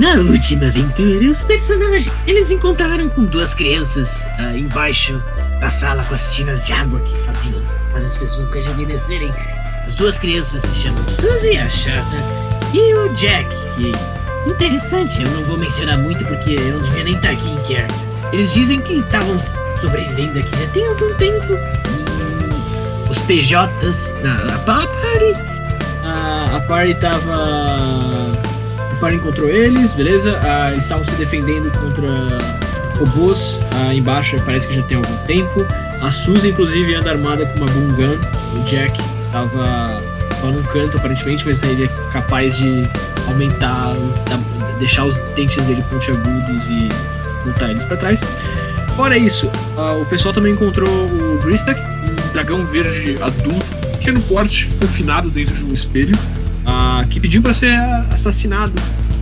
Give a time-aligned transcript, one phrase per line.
[0.00, 5.22] Na última aventura, os personagens eles encontraram com duas crianças ah, embaixo
[5.60, 9.30] da sala com as tinas de água que faziam para as pessoas rejuvenescerem.
[9.84, 12.16] As duas crianças se chamam Suzy, a chata,
[12.72, 13.92] e o Jack, que
[14.50, 17.92] interessante, eu não vou mencionar muito porque eu não devia nem estar aqui em Care.
[18.32, 19.38] Eles dizem que estavam
[19.82, 21.52] sobrevivendo aqui já tem algum tempo.
[23.06, 25.34] E os PJs na, na party.
[26.04, 28.19] A, a party tava.
[29.00, 30.38] Party encontrou eles, beleza?
[30.42, 32.08] Ah, eles estavam se defendendo contra
[32.98, 35.66] robôs ah, embaixo, parece que já tem algum tempo.
[36.00, 38.18] A Suzy, inclusive, anda armada com uma boom gun.
[38.54, 39.00] O Jack
[39.32, 42.88] tava, tava num canto, aparentemente, mas ele é capaz de
[43.28, 43.94] aumentar,
[44.78, 46.88] deixar os dentes dele pontiagudos e
[47.44, 48.20] voltar eles para trás.
[48.96, 54.68] Fora isso, uh, o pessoal também encontrou o Gristak, um dragão verde adulto, pequeno porte,
[54.80, 56.14] confinado dentro de um espelho,
[56.66, 57.72] uh, que pediu para ser
[58.12, 58.72] assassinado,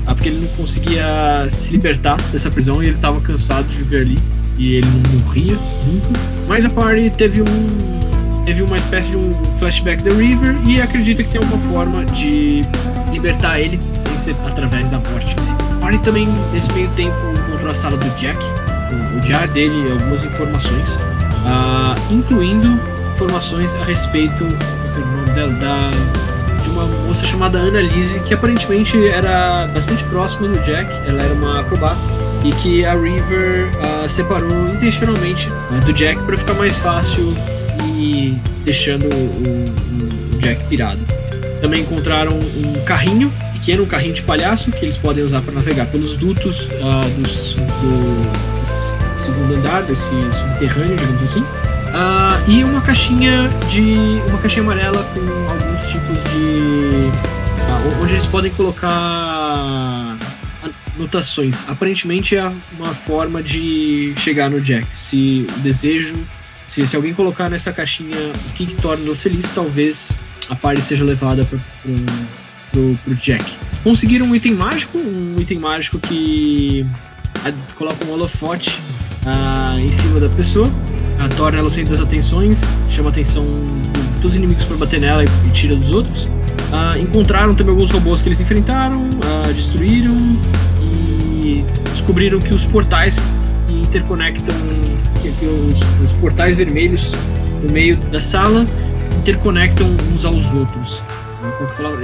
[0.09, 4.03] uh, porque ele não conseguia se libertar dessa prisão e ele estava cansado de viver
[4.03, 4.19] ali.
[4.57, 5.57] E ele não morria
[5.87, 6.21] nunca.
[6.49, 7.99] Mas a party teve um.
[8.45, 12.63] Teve uma espécie de um flashback da River e acredita que tem alguma forma de
[13.13, 15.37] libertar ele sem ser através da morte.
[15.77, 17.15] A party também, nesse meio tempo,
[17.47, 18.39] encontrou a sala do Jack,
[19.17, 22.81] o, diário dele algumas informações, uh, incluindo
[23.15, 24.45] informações a respeito
[25.35, 25.91] dela, da,
[26.69, 31.61] de uma moça chamada Annalise, que aparentemente era bastante próxima do Jack, ela era uma
[31.61, 31.99] acrobata,
[32.45, 37.35] e que a River uh, separou intencionalmente uh, do Jack para ficar mais fácil
[37.97, 41.01] e deixando o, o, o Jack pirado.
[41.61, 46.17] Também encontraram um carrinho pequeno, carrinho de palhaço que eles podem usar para navegar pelos
[46.17, 51.41] dutos uh, dos, do, segundo andar desse subterrâneo, digamos assim.
[51.41, 54.21] Uh, e uma caixinha de.
[54.29, 57.11] uma caixinha amarela com alguns tipos de.
[57.69, 60.17] Uh, onde eles podem colocar
[60.97, 61.63] anotações.
[61.69, 64.87] Aparentemente é uma forma de chegar no Jack.
[64.95, 66.17] Se o desejo.
[66.69, 70.13] Se, se alguém colocar nessa caixinha o que, que torna ele feliz, talvez
[70.51, 71.59] a party seja levada para
[72.71, 73.57] pro, pro Jack.
[73.83, 76.85] Conseguiram um item mágico, um item mágico que
[77.75, 78.79] coloca um holofote
[79.25, 83.47] uh, em cima da pessoa, uh, torna ela o centro das atenções, chama a atenção
[83.95, 86.25] de todos os inimigos para bater nela e, tira dos outros.
[86.25, 89.09] Uh, encontraram também alguns robôs que eles enfrentaram,
[89.55, 90.15] destruíram
[90.83, 93.21] e descobriram que os portais
[93.67, 94.55] que interconectam,
[95.23, 97.13] que, que os, os portais vermelhos
[97.63, 98.67] no meio da sala
[99.19, 101.03] interconectam uns aos outros.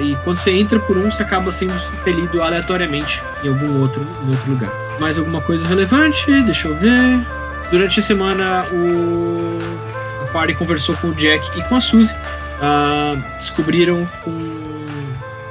[0.02, 4.28] E quando você entra por um, você acaba sendo expelido aleatoriamente em algum outro, em
[4.28, 4.70] outro lugar.
[5.00, 6.30] Mais alguma coisa relevante?
[6.42, 7.20] Deixa eu ver.
[7.70, 9.58] Durante a semana, o...
[10.34, 12.12] party conversou com o Jack e com a Suzy.
[12.12, 14.32] Uh, descobriram com.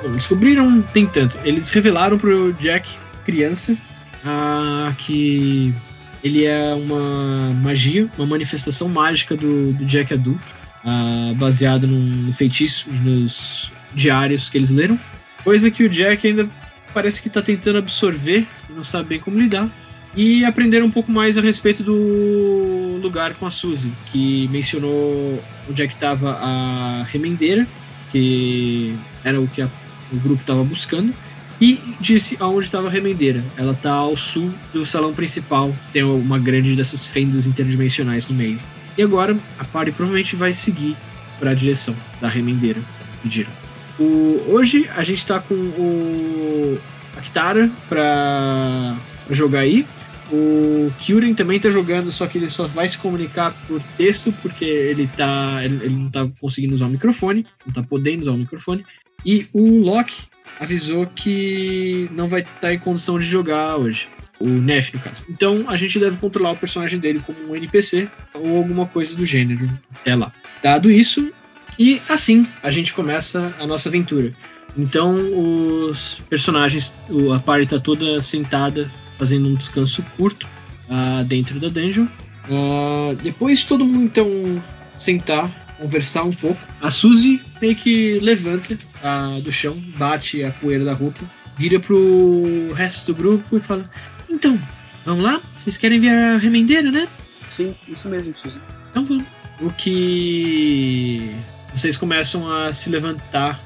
[0.03, 1.39] Não, descobriram tem tanto.
[1.45, 2.89] Eles revelaram pro Jack,
[3.25, 5.73] criança, uh, que
[6.21, 10.44] ele é uma magia, uma manifestação mágica do, do Jack adulto,
[10.83, 15.00] uh, baseado no feitiço, nos diários que eles leram.
[15.45, 16.47] Coisa que o Jack ainda
[16.94, 19.69] parece que está tentando absorver, não sabe bem como lidar.
[20.15, 25.84] E aprender um pouco mais a respeito do lugar com a Suzy, que mencionou onde
[25.84, 27.68] é que estava a remendeira,
[28.12, 29.68] que era o que a,
[30.12, 31.13] o grupo estava buscando,
[31.62, 33.44] e disse aonde estava a remendeira.
[33.58, 38.59] Ela está ao sul do salão principal, tem uma grande dessas fendas interdimensionais no meio.
[38.97, 40.96] E agora a party provavelmente vai seguir
[41.40, 42.81] para a direção da remendeira,
[43.22, 43.52] pediram.
[44.00, 46.80] O, hoje a gente tá com o
[47.22, 49.86] Kitara pra, pra jogar aí.
[50.31, 54.66] O Kyurem também tá jogando, só que ele só vai se comunicar por texto, porque
[54.66, 55.63] ele tá.
[55.63, 58.85] Ele, ele não tá conseguindo usar o microfone, não tá podendo usar o microfone.
[59.25, 60.23] E o Loki
[60.59, 64.07] avisou que não vai estar tá em condição de jogar hoje.
[64.39, 65.23] O Nef, no caso.
[65.29, 69.25] Então a gente deve controlar o personagem dele como um NPC ou alguma coisa do
[69.25, 70.33] gênero até lá.
[70.62, 71.31] Dado isso,
[71.77, 74.33] e assim a gente começa a nossa aventura.
[74.77, 76.94] Então os personagens,
[77.33, 80.48] a party tá toda sentada, fazendo um descanso curto
[80.89, 82.07] uh, dentro da dungeon.
[82.50, 84.62] Uh, depois todo mundo então
[84.94, 86.60] sentar, conversar um pouco.
[86.81, 91.24] A Suzy meio que levanta uh, do chão, bate a poeira da roupa,
[91.57, 93.89] vira pro resto do grupo e fala:
[94.30, 94.60] Então,
[95.06, 95.42] vamos lá?
[95.56, 97.07] Vocês querem ver a remendeira, né?
[97.48, 98.60] Sim, isso mesmo, Suzy.
[98.92, 99.25] Então vamos.
[99.62, 101.31] O que
[101.74, 103.63] vocês começam a se levantar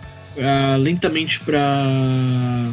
[0.80, 2.72] lentamente para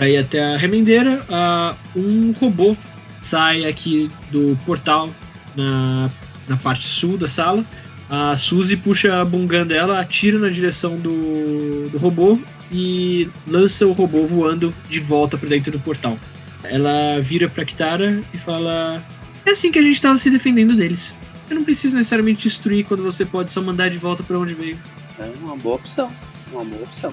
[0.00, 1.22] ir até a remendeira.
[1.28, 2.76] Uh, um robô
[3.20, 5.10] sai aqui do portal
[5.56, 6.10] na,
[6.48, 7.64] na parte sul da sala.
[8.08, 12.38] A Suzy puxa a bungan dela, atira na direção do, do robô
[12.70, 16.16] e lança o robô voando de volta para dentro do portal.
[16.62, 19.02] Ela vira pra Kitara e fala:
[19.44, 21.14] É assim que a gente tava se defendendo deles.
[21.48, 24.78] Eu não preciso necessariamente destruir quando você pode só mandar de volta para onde veio.
[25.18, 26.12] É uma boa opção.
[26.52, 27.12] Uma boa opção.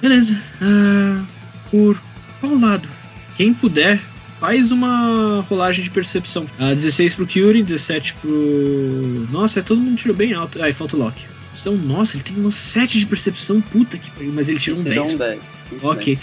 [0.00, 0.40] Beleza.
[0.60, 1.22] Ah,
[1.70, 2.00] por
[2.40, 2.88] qual lado?
[3.36, 4.00] Quem puder,
[4.38, 6.46] faz uma rolagem de percepção.
[6.58, 9.26] Ah, 16 pro Kyuri, 17 pro.
[9.30, 10.62] Nossa, é, todo mundo tirou bem alto.
[10.62, 11.22] Ah, e falta o Loki.
[11.26, 14.82] Percepção, nossa, ele tem um 7 de percepção, puta que pariu, mas ele tirou um
[14.84, 15.14] Tirou 10.
[15.14, 15.38] um 10.
[15.70, 16.18] Muito Ok.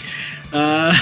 [0.52, 0.92] Ah,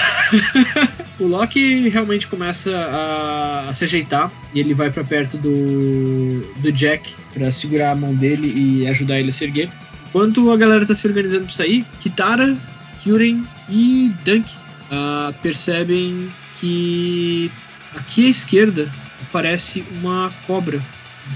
[1.19, 6.71] o Loki realmente começa a, a se ajeitar e ele vai pra perto do, do
[6.71, 9.69] Jack pra segurar a mão dele e ajudar ele a se erguer.
[10.07, 12.55] Enquanto a galera tá se organizando pra sair, Kitara,
[13.01, 14.51] Kyuren e Dunk
[14.89, 17.51] ah, percebem que
[17.95, 18.91] aqui à esquerda
[19.23, 20.81] aparece uma cobra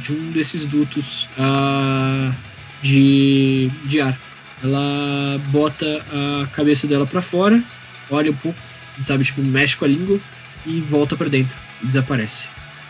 [0.02, 2.32] de um desses dutos ah,
[2.82, 4.18] de, de ar.
[4.64, 7.62] Ela bota a cabeça dela pra fora,
[8.10, 8.58] olha um pouco,
[9.04, 10.20] sabe, tipo, mexe com a língua
[10.66, 12.46] e volta pra dentro e desaparece.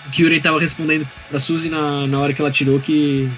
[0.06, 3.30] O Kyurem tava respondendo pra Suzy na, na hora que ela tirou que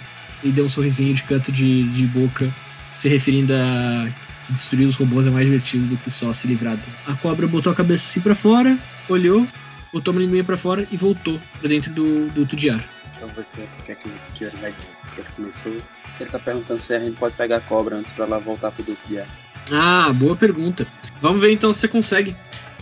[0.43, 2.49] ele deu um sorrisinho de canto de, de boca,
[2.95, 4.07] se referindo a
[4.45, 6.99] que destruir os robôs é mais divertido do que só se livrar deles.
[7.07, 9.47] A cobra botou a cabeça assim pra fora, olhou,
[9.91, 12.83] botou a linguinha pra fora e voltou pra dentro do duto de ar.
[13.11, 14.87] Deixa eu ver o que, é que o Kyori vai dizer.
[15.15, 15.77] Que que começou?
[16.19, 18.83] Ele tá perguntando se a gente pode pegar a cobra antes pra ela voltar pro
[18.83, 19.27] duto de ar.
[19.71, 20.85] Ah, boa pergunta.
[21.21, 22.35] Vamos ver então se você consegue.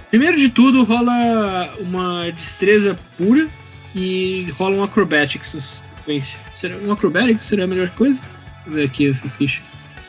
[0.10, 3.48] Primeiro de tudo, rola uma destreza pura
[3.96, 6.40] e rola um acrobatics sequência.
[6.56, 8.22] Será um acrobatics seria a melhor coisa?
[8.66, 9.62] Vou ver aqui a ficha.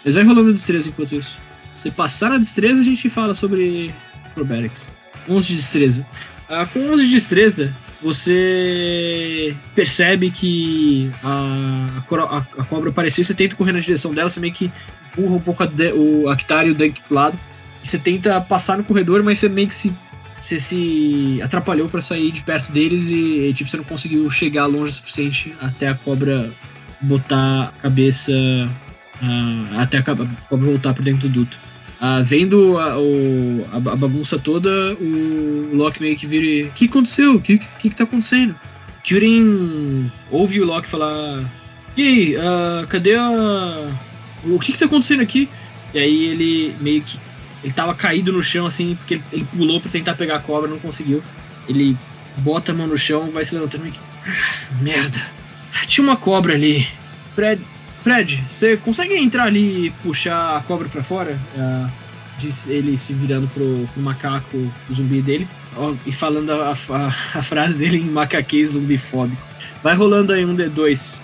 [0.05, 1.39] Mas vai rolando a destreza enquanto isso.
[1.71, 3.95] Se passar na destreza, a gente fala sobre
[4.27, 4.91] acrobatics.
[5.29, 6.07] 11 de destreza.
[6.49, 7.73] Ah, com 11 de destreza,
[8.03, 14.41] você percebe que a, a, a- cobra apareceu, você tenta correr na direção dela, você
[14.41, 14.71] meio que
[15.13, 17.39] empurra um pouco a, de, o a Kitara e o Dunk pro lado.
[17.83, 19.93] Você tenta passar no corredor, mas você meio que se,
[20.43, 24.67] você se atrapalhou pra sair de perto deles e, e, tipo, você não conseguiu chegar
[24.67, 26.51] longe o suficiente até a cobra
[27.01, 28.33] botar a cabeça.
[29.23, 31.57] ah, até a cobra voltar pra dentro do duto.
[32.01, 34.69] Ah, vendo a, o- a, bagunça toda,
[35.01, 36.63] o Loki meio que vira e.
[36.65, 37.37] O que aconteceu?
[37.37, 38.57] O que, que, que tá acontecendo?
[39.05, 41.45] Kyurem ouve o Loki falar.
[41.97, 43.89] E aí, ah, cadê a.
[44.45, 45.49] O que que tá acontecendo aqui?
[45.95, 47.17] E aí ele meio que.
[47.63, 50.69] Ele tava caído no chão assim, porque ele, ele pulou pra tentar pegar a cobra,
[50.69, 51.23] não conseguiu.
[51.69, 51.97] Ele
[52.39, 53.99] bota a mão no chão, vai se levantando que.
[54.27, 54.31] "Ah,
[54.81, 55.21] Merda.
[55.87, 56.87] Tinha uma cobra ali.
[57.35, 57.61] Fred,
[58.03, 61.39] Fred, você consegue entrar ali e puxar a cobra pra fora?
[61.57, 61.89] Ah,
[62.39, 65.47] diz ele se virando pro, pro macaco o zumbi dele.
[65.77, 69.41] ó, e falando a, a- a frase dele em macaquês zumbifóbico.
[69.83, 71.21] Vai rolando aí um D2.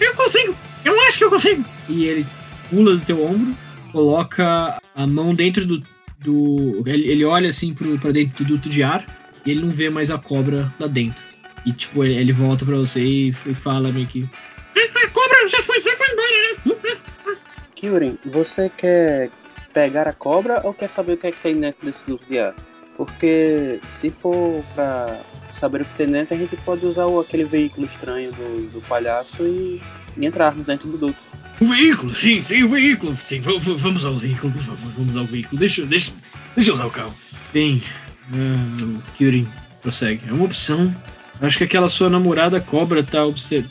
[0.00, 0.54] Eu consigo!
[0.84, 1.64] Eu acho que eu consigo!
[1.88, 2.26] E ele
[2.70, 3.54] pula do teu ombro,
[3.96, 5.82] coloca a mão dentro do.
[6.18, 9.06] do ele, ele olha assim pro, pra dentro do duto de ar
[9.46, 11.22] e ele não vê mais a cobra lá dentro.
[11.64, 14.28] E tipo, ele, ele volta pra você e, e fala meio que.
[14.76, 16.96] A cobra já foi, já foi embora, né?
[17.74, 19.30] Kyuren, você quer
[19.72, 22.38] pegar a cobra ou quer saber o que é que tem dentro desse duto de
[22.38, 22.54] ar?
[22.98, 25.20] Porque se for pra
[25.52, 29.42] saber o que tem dentro, a gente pode usar aquele veículo estranho do, do palhaço
[29.42, 29.80] e,
[30.18, 31.25] e entrarmos dentro do duto.
[31.60, 33.16] O veículo, sim, sim, o veículo.
[33.24, 35.58] Sim, vamos ao veículo, por favor, vamos ao veículo.
[35.58, 36.12] Deixa, deixa,
[36.54, 37.14] deixa eu usar o carro.
[37.52, 37.82] Bem,
[38.30, 39.48] ah, o Kyurin
[39.80, 40.20] prossegue.
[40.28, 40.94] É uma opção.
[41.40, 43.20] Acho que aquela sua namorada cobra tá,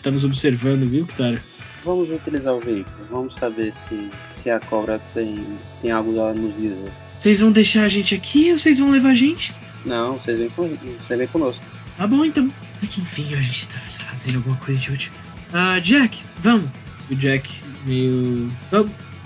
[0.02, 1.42] tá nos observando, viu, Kitara?
[1.84, 5.46] Vamos utilizar o veículo, vamos saber se, se a cobra tem,
[5.80, 6.92] tem algo a nos dizer.
[7.18, 9.54] Vocês vão deixar a gente aqui ou vocês vão levar a gente?
[9.86, 10.68] Não, vocês vêm, com,
[11.00, 11.64] você vem conosco.
[11.96, 12.52] Tá bom então.
[12.84, 15.12] É que enfim a gente tá fazendo alguma coisa de útil.
[15.54, 16.70] Ah, Jack, vamos.
[17.10, 18.52] O Jack meio.
[18.70, 18.84] Tá,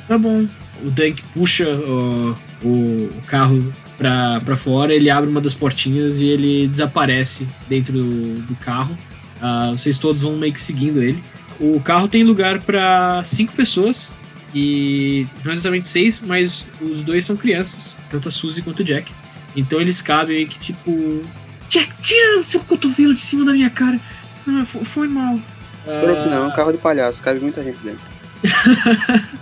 [0.07, 0.45] tá bom.
[0.83, 2.33] O Dunk puxa ó,
[2.65, 8.41] o, carro pra, pra fora, ele abre uma das portinhas e ele desaparece dentro do,
[8.43, 8.97] do carro.
[9.41, 11.21] Ah, vocês todos vão meio que seguindo ele.
[11.59, 14.11] O carro tem lugar pra cinco pessoas.
[14.55, 19.11] E não exatamente seis, mas os dois são crianças, tanto a Suzy quanto o Jack.
[19.55, 21.21] Então eles cabem que tipo.
[21.69, 23.99] Jack, tira seu cotovelo de cima da minha cara.
[24.47, 25.39] Ah, fo- foi mal.
[25.85, 27.99] Claro que não, é um Ah, carro de palhaço, cabe muita gente dentro.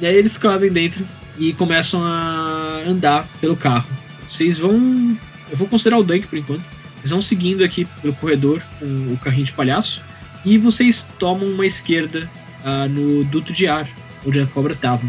[0.00, 1.06] E aí eles cabem dentro
[1.38, 3.86] e começam a andar pelo carro.
[4.26, 5.18] Vocês vão.
[5.50, 6.64] Eu vou considerar o Dunk por enquanto.
[6.96, 10.02] Vocês vão seguindo aqui pelo corredor com o carrinho de palhaço.
[10.42, 12.28] E vocês tomam uma esquerda
[12.64, 13.86] ah, no duto de ar,
[14.26, 15.06] onde a cobra estava.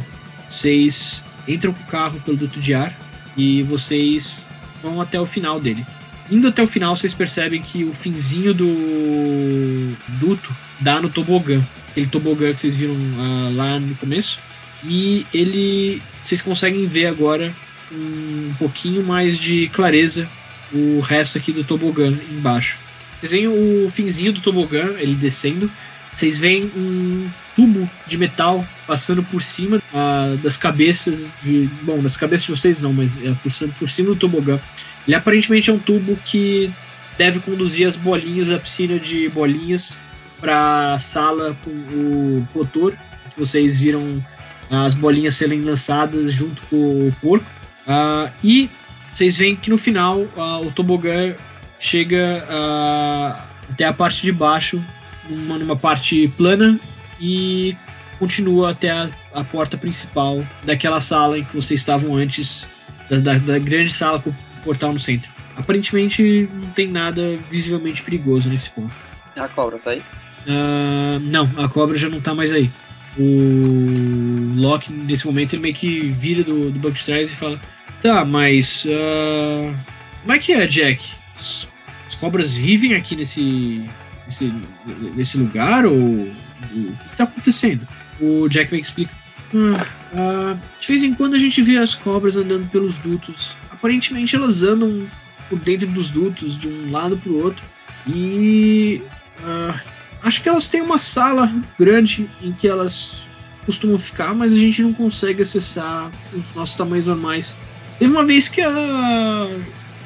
[0.47, 2.93] Vocês entram com o carro pelo duto de ar
[3.37, 4.45] e vocês
[4.83, 5.85] vão até o final dele.
[6.29, 11.61] Indo até o final, vocês percebem que o finzinho do duto dá no tobogã.
[11.91, 14.39] Aquele tobogã que vocês viram ah, lá no começo.
[14.83, 16.01] e ele.
[16.23, 17.53] Vocês conseguem ver agora
[17.91, 20.27] um pouquinho mais de clareza
[20.73, 22.77] o resto aqui do tobogã embaixo.
[23.19, 25.69] Vocês veem o finzinho do tobogã, ele descendo.
[26.13, 31.69] Vocês veem um tubo de metal passando por cima uh, das cabeças de.
[31.83, 33.33] Bom, das cabeças de vocês não, mas é,
[33.77, 34.59] por, cima do tobogã.
[35.07, 36.71] Ele aparentemente é um tubo que
[37.17, 39.97] deve conduzir as bolinhas da piscina de bolinhas
[40.41, 42.93] para sala com o motor.
[43.33, 44.21] Que vocês viram
[44.69, 47.45] as bolinhas serem lançadas junto com o porco.
[47.87, 48.69] Uh, e
[49.13, 51.35] vocês veem que no final uh, o tobogã
[51.77, 54.81] chega uh, até a parte de baixo,
[55.29, 56.79] numa, numa parte plana,
[57.19, 57.75] e
[58.17, 62.67] continua até a, a, porta principal daquela sala em que vocês estavam antes,
[63.09, 65.29] da, da, da grande sala com o portal no centro.
[65.57, 68.93] Aparentemente não tem nada visivelmente perigoso nesse ponto.
[69.35, 70.01] A cobra tá aí?
[70.45, 72.69] Uh, não, a cobra já não tá mais aí.
[73.17, 77.59] O Loki, nesse momento, ele meio que vira do, do trás e fala:
[78.01, 78.85] Tá, mas.
[78.85, 79.75] Uh,
[80.21, 81.03] como é que é, Jack?
[81.37, 81.67] As,
[82.07, 83.83] as cobras vivem aqui nesse,
[84.25, 84.53] nesse,
[85.15, 85.85] nesse lugar?
[85.85, 85.93] Ou.
[85.93, 87.87] O que tá acontecendo?
[88.19, 89.13] O Jack meio que explica:
[89.53, 93.53] uh, De vez em quando a gente vê as cobras andando pelos dutos.
[93.71, 95.05] Aparentemente elas andam
[95.49, 97.63] por dentro dos dutos, de um lado pro outro.
[98.07, 99.01] E.
[99.41, 103.23] Uh, Acho que elas têm uma sala grande em que elas
[103.65, 107.55] costumam ficar, mas a gente não consegue acessar os nossos tamanhos normais.
[107.97, 109.47] Teve uma vez que a.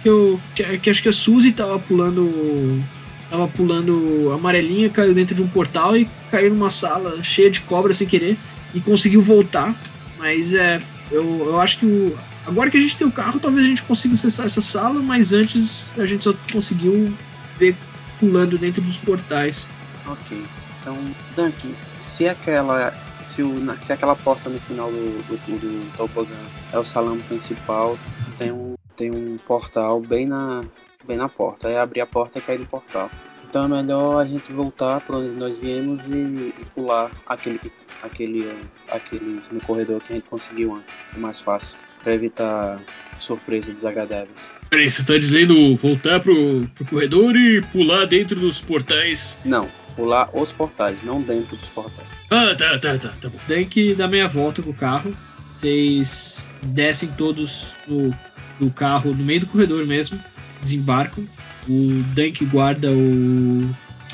[0.01, 2.83] que, eu, que, que acho que a Suzy tava pulando.
[3.29, 7.97] tava pulando amarelinha, caiu dentro de um portal e caiu numa sala cheia de cobras
[7.97, 8.37] sem querer
[8.73, 9.73] e conseguiu voltar.
[10.17, 10.81] Mas é.
[11.11, 12.17] Eu, eu acho que o,
[12.47, 15.33] agora que a gente tem o carro, talvez a gente consiga acessar essa sala, mas
[15.33, 17.13] antes a gente só conseguiu
[17.59, 17.75] ver
[18.19, 19.67] pulando dentro dos portais.
[20.07, 20.45] Ok.
[20.81, 20.97] Então,
[21.35, 22.93] Dunk, se aquela.
[23.25, 26.35] Se, o, se aquela porta no final do, do, do tobogã
[26.71, 27.97] é o salão principal,
[28.37, 30.63] tem um, tem um portal bem na,
[31.05, 31.67] bem na porta.
[31.67, 33.09] Aí abrir a porta e cair no portal.
[33.49, 37.59] Então é melhor a gente voltar para onde nós viemos e, e, pular aquele,
[38.03, 38.53] aquele,
[38.89, 40.93] aqueles no corredor que a gente conseguiu antes.
[41.15, 41.77] É mais fácil.
[42.03, 42.79] Para evitar
[43.17, 44.51] surpresas desagradáveis.
[44.69, 49.37] Peraí, você tá dizendo voltar pro, pro corredor e pular dentro dos portais?
[49.43, 52.07] Não, pular os portais, não dentro dos portais.
[52.29, 53.37] Ah, tá, tá, tá, tá bom.
[53.47, 55.13] Tem que dar meia volta com o carro.
[55.49, 58.13] Vocês descem todos no,
[58.59, 60.19] no carro, no meio do corredor mesmo,
[60.61, 61.25] desembarcam.
[61.67, 63.69] O Dunk guarda o,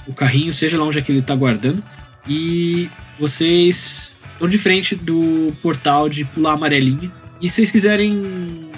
[0.08, 1.84] o carrinho, seja lá onde é que ele tá guardando.
[2.28, 7.12] E vocês estão de frente do portal de pular amarelinha.
[7.42, 8.70] E se vocês quiserem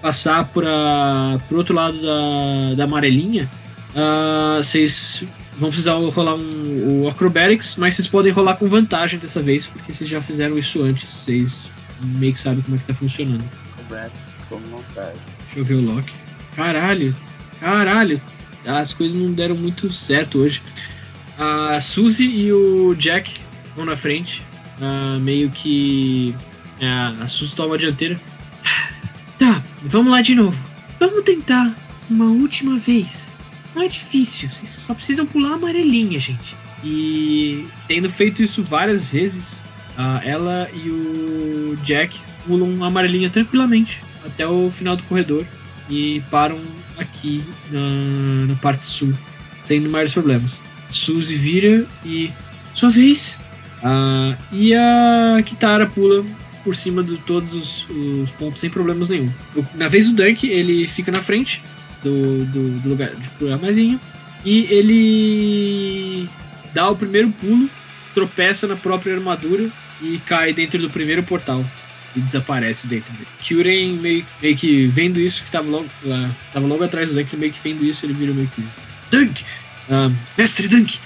[0.00, 3.48] passar para o outro lado da, da amarelinha,
[3.94, 5.24] uh, vocês
[5.62, 9.94] vão precisar rolar um, o Acrobatics, mas vocês podem rolar com vantagem dessa vez, porque
[9.94, 11.70] vocês já fizeram isso antes, vocês
[12.02, 13.44] meio que sabem como é que tá funcionando.
[15.44, 16.12] Deixa eu ver o Loki.
[16.56, 17.16] Caralho,
[17.60, 18.20] caralho,
[18.66, 20.60] as coisas não deram muito certo hoje.
[21.38, 23.40] A Suzy e o Jack
[23.74, 24.42] vão na frente,
[24.78, 26.34] uh, meio que
[26.80, 28.20] uh, a Suzy toma a dianteira.
[29.38, 30.56] Tá, vamos lá de novo.
[31.00, 31.74] Vamos tentar
[32.08, 33.31] uma última vez.
[33.74, 36.54] Não é difícil, vocês só precisam pular a amarelinha, gente.
[36.84, 39.60] E tendo feito isso várias vezes,
[39.96, 45.46] uh, ela e o Jack pulam a amarelinha tranquilamente até o final do corredor
[45.88, 46.60] e param
[46.98, 49.12] aqui na, na parte sul,
[49.62, 50.60] sem maiores problemas.
[50.90, 52.30] Suzy vira e.
[52.74, 53.38] Sua vez!
[53.82, 56.24] Uh, e a Kitara pula
[56.62, 59.30] por cima de todos os, os pontos sem problemas nenhum.
[59.74, 61.62] Na vez do Dunk, ele fica na frente
[62.02, 64.00] do, do, do lugar de programadinho.
[64.44, 66.28] E ele
[66.74, 67.68] dá o primeiro pulo,
[68.14, 69.68] tropeça na própria armadura
[70.00, 71.64] e cai dentro do primeiro portal.
[72.14, 73.26] E desaparece dentro dele.
[73.40, 77.34] Kyuren meio, meio que vendo isso, que tava logo, lá, tava logo atrás do Dunk,
[77.36, 78.62] meio que vendo isso, ele vira meio que.
[79.10, 79.42] Dunk!
[79.88, 80.98] Um, mestre Dunk!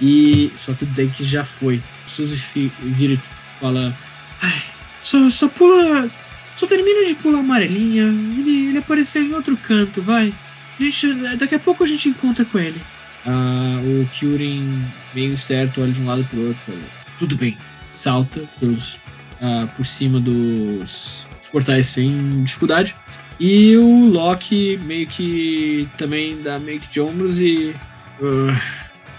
[0.00, 0.52] E.
[0.64, 1.82] Só que o Dunk já foi.
[2.06, 3.20] Suzy vira e
[3.60, 3.96] fala.
[4.40, 4.62] Ai,
[5.02, 6.08] só, só pula
[6.54, 8.04] só termina de pular a amarelinha.
[8.04, 10.32] Ele, ele apareceu em outro canto, vai.
[10.78, 12.80] A gente, daqui a pouco a gente encontra com ele.
[13.26, 14.84] Ah, o Kyurin,
[15.14, 16.80] meio certo, olha de um lado pro outro falou:
[17.18, 17.56] Tudo bem.
[17.96, 18.98] Salta pelos,
[19.40, 22.94] ah, por cima dos portais sem dificuldade.
[23.38, 27.74] E o Loki meio que também dá meio que de ombros e.
[28.20, 28.56] Uh,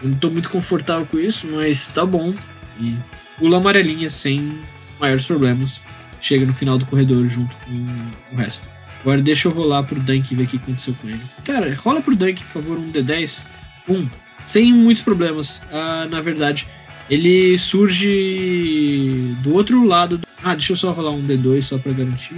[0.01, 2.33] eu não tô muito confortável com isso, mas tá bom.
[2.79, 2.95] E
[3.37, 4.57] pula amarelinha sem
[4.99, 5.81] maiores problemas
[6.25, 8.67] chega no final do corredor junto com o resto.
[9.01, 11.21] Agora deixa eu rolar pro Dunk ver o que aconteceu com ele.
[11.43, 13.45] Cara, rola pro Dunk, por favor, um D10.
[13.87, 14.07] Um.
[14.41, 15.61] Sem muitos problemas.
[15.71, 16.67] Ah, na verdade,
[17.07, 20.17] Ele surge do outro lado.
[20.17, 20.27] Do...
[20.43, 22.35] Ah, deixa eu só rolar um D2 só pra garantir.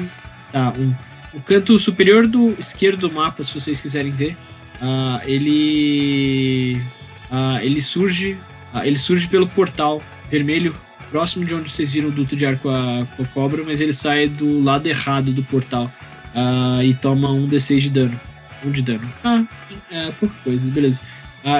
[0.51, 0.94] Tá, um.
[1.34, 4.36] O canto superior do esquerdo do mapa, se vocês quiserem ver.
[4.82, 6.82] Uh, ele.
[7.32, 8.38] Uh, ele surge.
[8.74, 10.75] Uh, ele surge pelo portal vermelho,
[11.12, 13.82] próximo de onde vocês viram o duto de ar com a, com a cobra, mas
[13.82, 15.92] ele sai do lado errado do portal.
[16.84, 18.20] e toma um D6 de dano.
[18.66, 19.08] Um de dano.
[19.24, 19.44] Ah,
[19.92, 21.02] é pouca coisa, beleza.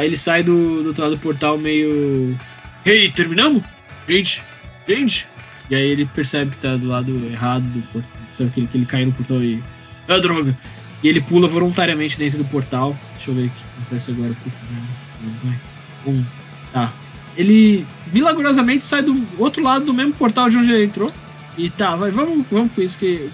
[0.04, 2.38] ele sai do, do outro lado do portal meio
[2.88, 3.64] Ei, terminamos?
[4.08, 4.42] Gente,
[4.88, 5.28] gente.
[5.70, 8.12] E aí ele percebe que tá do lado errado do portal.
[8.32, 9.62] Sabe que ele, que ele caiu no portal e.
[10.08, 10.58] Ah, droga!
[11.04, 12.98] E ele pula voluntariamente dentro do portal.
[13.16, 14.32] Deixa eu ver o que acontece agora.
[16.06, 16.24] Um.
[16.72, 16.94] Tá.
[17.36, 21.12] Ele milagrosamente sai do outro lado do mesmo portal de onde ele entrou.
[21.58, 23.30] E tá, vai, vamos, vamos com isso, que,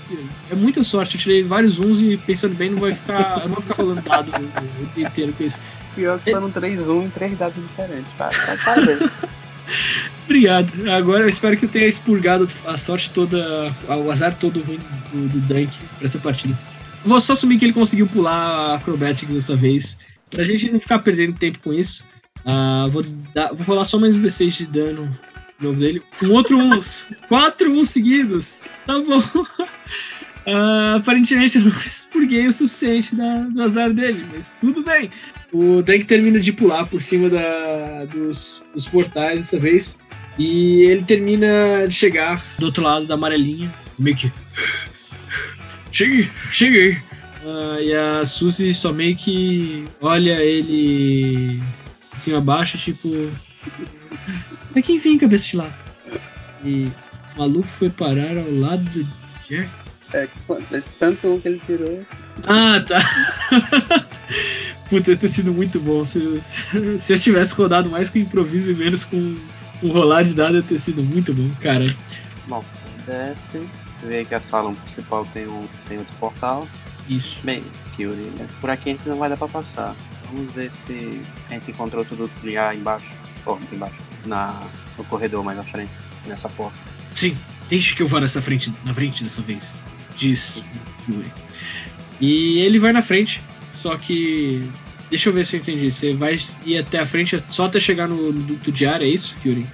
[0.50, 1.16] é muita sorte.
[1.16, 3.42] Eu tirei vários uns e pensando bem, não vai ficar.
[3.46, 5.62] não vai ficar rolando dado o, dia inteiro com isso.
[5.94, 8.14] Pior que foram três um em três dados diferentes.
[8.14, 9.12] Parabéns.
[10.24, 10.72] Obrigado.
[10.90, 14.80] Agora eu espero que eu tenha expurgado a sorte toda, o azar todo ruim
[15.12, 16.58] do, do Dunk pra essa partida.
[17.06, 19.98] Vou só assumir que ele conseguiu pular a Acrobatics dessa vez.
[20.30, 22.06] Pra gente não ficar perdendo tempo com isso.
[22.46, 25.10] Uh, vou, dar, vou rolar só mais um D6 de dano
[25.60, 26.02] novo dele.
[26.22, 27.06] Um outro uns.
[27.28, 28.64] Quatro uns seguidos.
[28.86, 29.20] Tá bom.
[29.20, 35.10] Uh, aparentemente eu não expurguei o suficiente da, do azar dele, mas tudo bem.
[35.52, 39.98] O Dank termina de pular por cima da, dos, dos portais dessa vez.
[40.38, 43.74] E ele termina de chegar do outro lado da amarelinha.
[43.98, 44.32] Meio que.
[45.92, 46.98] Cheguei, cheguei.
[47.44, 51.62] Uh, e a Suzy só meio que olha ele
[52.14, 53.10] assim abaixo, tipo.
[54.72, 55.74] Pra quem vem, cabeça de lado?
[56.64, 56.90] E
[57.36, 59.08] o maluco foi parar ao lado do
[59.48, 59.70] Jack.
[60.14, 60.28] É,
[61.00, 62.06] tanto um que ele tirou.
[62.44, 63.00] Ah, tá.
[64.90, 66.06] Puta, ter sido muito bom.
[66.06, 66.40] Se,
[67.00, 69.32] se eu tivesse rodado mais com improviso e menos com,
[69.82, 71.86] com rolar de dado, ia ter sido muito bom, cara.
[72.48, 72.64] Bom,
[73.08, 73.60] desce.
[74.04, 76.68] Vê que a sala principal tem, um, tem outro portal.
[77.10, 77.40] Isso.
[77.44, 77.64] Bem,
[77.96, 78.48] Kyuri, né?
[78.62, 79.96] por aqui a gente não vai dar pra passar.
[80.34, 83.16] Vamos ver se a gente encontrou tudo lá embaixo.
[83.46, 84.02] Oh, embaixo.
[84.26, 84.68] Na,
[84.98, 85.92] no corredor mais à frente,
[86.26, 86.78] nessa porta.
[87.14, 87.38] Sim,
[87.70, 89.76] deixe que eu vá nessa frente, na frente dessa vez.
[90.16, 90.64] Diz
[91.08, 91.32] Yuri.
[92.20, 93.42] E ele vai na frente,
[93.76, 94.70] só que
[95.14, 95.92] Deixa eu ver se eu entendi.
[95.92, 99.36] Você vai ir até a frente só até chegar no duto de ar, é isso,
[99.44, 99.68] Kyuri?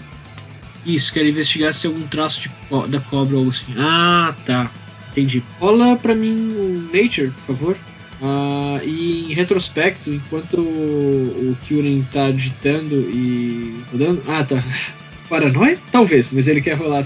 [0.85, 2.51] Isso, quero investigar se tem algum traço de,
[2.89, 3.73] da cobra ou assim.
[3.77, 4.69] Ah, tá.
[5.11, 5.41] Entendi.
[5.57, 7.77] Rola pra mim o Nature, por favor.
[8.21, 14.23] Uh, e em retrospecto, enquanto o, o Kyuren tá digitando e rodando.
[14.27, 14.61] Ah, tá.
[15.29, 15.77] Paranoia?
[15.91, 17.05] Talvez, mas ele quer rolar.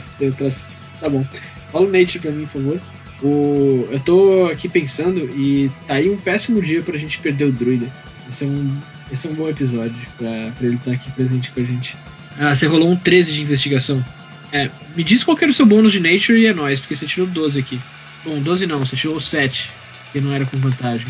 [0.99, 1.25] Tá bom.
[1.71, 2.81] Rola o Nature pra mim, por favor.
[3.21, 7.51] O, eu tô aqui pensando e tá aí um péssimo dia pra gente perder o
[7.51, 7.87] druida.
[8.29, 8.77] Esse é um,
[9.11, 11.95] esse é um bom episódio pra, pra ele estar aqui presente com a gente.
[12.39, 14.03] Ah, você rolou um 13 de investigação.
[14.51, 17.05] É, me diz qual era o seu bônus de Nature e é nóis, porque você
[17.05, 17.79] tirou 12 aqui.
[18.23, 19.69] Bom, 12 não, você tirou 7,
[20.13, 21.07] que não era com vantagem.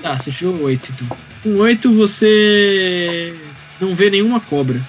[0.00, 1.16] Tá, você tirou 8 então.
[1.42, 3.34] Com 8 você
[3.80, 4.80] não vê nenhuma cobra.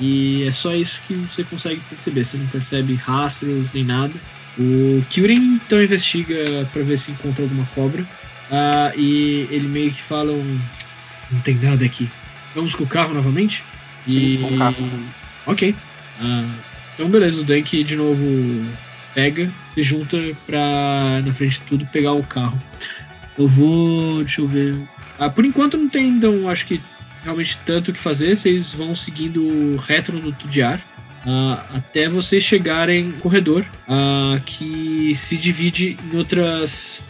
[0.00, 2.24] E é só isso que você consegue perceber.
[2.24, 4.14] Você não percebe rastros nem nada.
[4.58, 8.02] O Kyuren então investiga para ver se encontra alguma cobra.
[8.02, 10.58] Uh, e ele meio que fala um,
[11.30, 12.08] não tem nada aqui.
[12.54, 13.62] Vamos com o carro novamente?
[14.06, 14.38] Sim, e...
[14.38, 14.90] com o carro.
[15.46, 15.74] Ok.
[16.20, 16.50] Uh,
[16.94, 18.24] então, beleza, o Dank de novo
[19.14, 22.60] pega, se junta pra, na frente de tudo, pegar o carro.
[23.38, 24.18] Eu vou.
[24.18, 24.76] Deixa eu ver.
[25.18, 26.80] Ah, por enquanto não tem, então, acho que
[27.22, 28.36] realmente tanto o que fazer.
[28.36, 30.80] Vocês vão seguindo reto no Tudiar.
[31.20, 37.02] Uh, até vocês chegarem no corredor uh, que se divide em outras.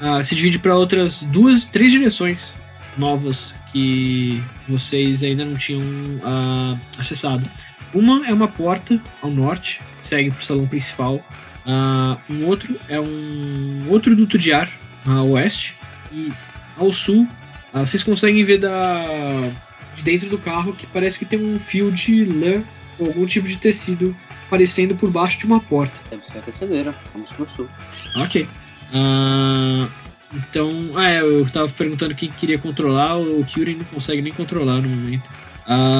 [0.00, 2.54] Uh, se divide para outras duas, três direções
[2.96, 7.48] novas que vocês ainda não tinham uh, acessado.
[7.94, 11.24] Uma é uma porta ao norte, segue para o salão principal.
[11.64, 14.68] Uh, um outro é um outro duto de ar
[15.06, 15.74] a oeste.
[16.12, 16.32] E
[16.76, 17.26] ao sul,
[17.72, 19.50] uh, vocês conseguem ver da,
[19.94, 22.62] de dentro do carro que parece que tem um fio de lã
[22.98, 24.14] ou algum tipo de tecido
[24.46, 25.94] aparecendo por baixo de uma porta.
[26.10, 26.94] Deve ser a tecedeira.
[27.12, 27.68] Vamos pro sul.
[28.16, 28.46] Ok.
[28.92, 29.88] Uh,
[30.34, 34.80] então, ah, é, eu tava perguntando quem queria controlar, o Kyurem não consegue nem controlar
[34.80, 35.28] no momento.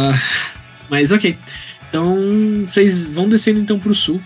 [0.89, 1.37] Mas ok.
[1.89, 2.17] Então,
[2.67, 4.21] vocês vão descendo então pro sul.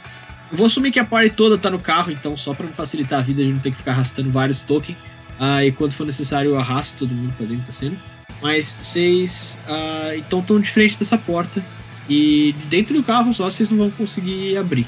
[0.51, 3.23] Eu vou assumir que a party toda tá no carro, então só para facilitar a
[3.23, 4.97] vida, a gente não ter que ficar arrastando vários tokens.
[5.39, 7.97] Ah, e quando for necessário, eu arrasto todo mundo pra dentro da cena.
[8.41, 11.63] Mas vocês ah, então estão de frente dessa porta.
[12.09, 14.87] E de dentro do carro só vocês não vão conseguir abrir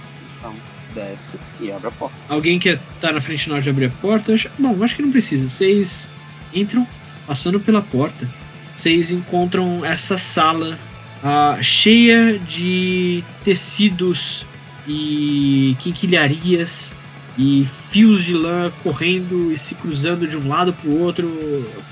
[0.99, 2.17] desce e abre a porta.
[2.29, 4.35] Alguém quer estar tá na frente na hora de abrir a porta?
[4.59, 5.49] Bom, acho que não precisa.
[5.49, 6.11] Vocês
[6.55, 6.87] entram,
[7.27, 8.29] passando pela porta,
[8.75, 10.79] vocês encontram essa sala
[11.23, 14.45] ah, cheia de tecidos
[14.89, 16.95] e quinquilharias
[17.39, 21.29] e fios de lã correndo e se cruzando de um lado para o outro,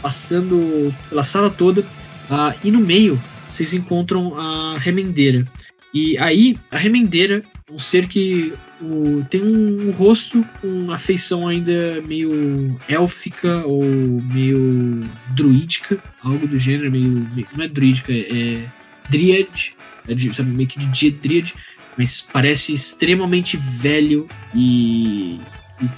[0.03, 1.85] passando pela sala toda.
[2.29, 5.47] Ah, e no meio vocês encontram a remendeira.
[5.95, 10.99] E aí, a remendeira é um ser que o, tem um, um, rosto com uma
[10.99, 17.27] feição ainda meio élfica ou meio druídica, algo do gênero, meio.
[17.35, 18.67] meio não é druídica, é
[19.09, 19.75] dríade,
[20.07, 21.55] é de, sabe, meio que de dríade,
[21.97, 25.41] mas parece extremamente velho e,
[25.81, 25.89] e,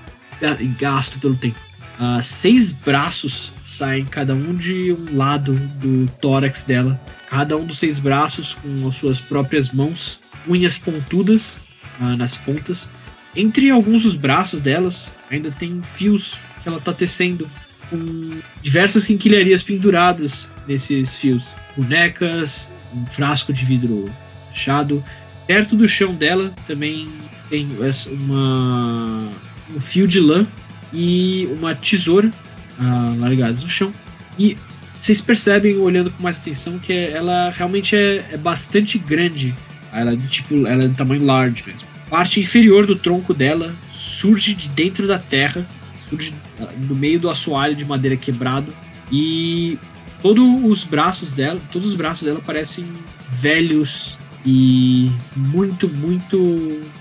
[0.61, 1.59] e gasto pelo tempo.
[1.99, 7.01] Uh, seis braços saem, cada um de um lado do tórax dela.
[7.29, 11.59] Cada um dos seis braços com as suas próprias mãos, unhas pontudas
[12.01, 12.89] uh, nas pontas.
[13.35, 17.49] Entre alguns dos braços delas, ainda tem fios que ela está tecendo,
[17.91, 21.55] com diversas quinquilharias penduradas nesses fios.
[21.77, 24.11] Bonecas, um frasco de vidro
[24.53, 25.05] fechado.
[25.49, 27.09] Perto do chão dela também
[27.49, 27.67] tem
[28.11, 29.33] uma,
[29.75, 30.47] um fio de lã
[30.93, 32.31] e uma tesoura
[32.79, 33.91] ah, largadas no chão.
[34.39, 34.59] E
[35.01, 39.55] vocês percebem, olhando com mais atenção, que ela realmente é, é bastante grande.
[39.91, 41.89] Ela é do tipo, ela é do tamanho large mesmo.
[42.11, 45.67] Parte inferior do tronco dela surge de dentro da terra,
[46.11, 48.71] surge ah, no meio do assoalho de madeira quebrado
[49.11, 49.79] e
[50.21, 52.85] todos os braços dela, todos os braços dela parecem
[53.31, 56.39] velhos e muito, muito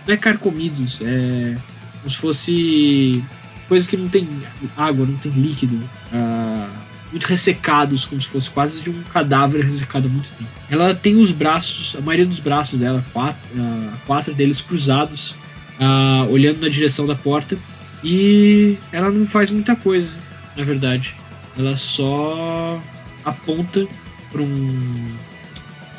[0.05, 1.57] não é carcomidos, é
[1.97, 3.23] como se fosse
[3.67, 4.27] coisas que não tem
[4.75, 6.69] água, não tem líquido, uh,
[7.11, 10.49] muito ressecados, como se fosse quase de um cadáver ressecado há muito tempo.
[10.69, 15.31] Ela tem os braços, a maioria dos braços dela, quatro, uh, quatro deles cruzados,
[15.79, 17.57] uh, olhando na direção da porta,
[18.03, 20.15] e ela não faz muita coisa,
[20.55, 21.15] na verdade.
[21.57, 22.81] Ela só
[23.25, 23.85] aponta
[24.31, 25.15] para um.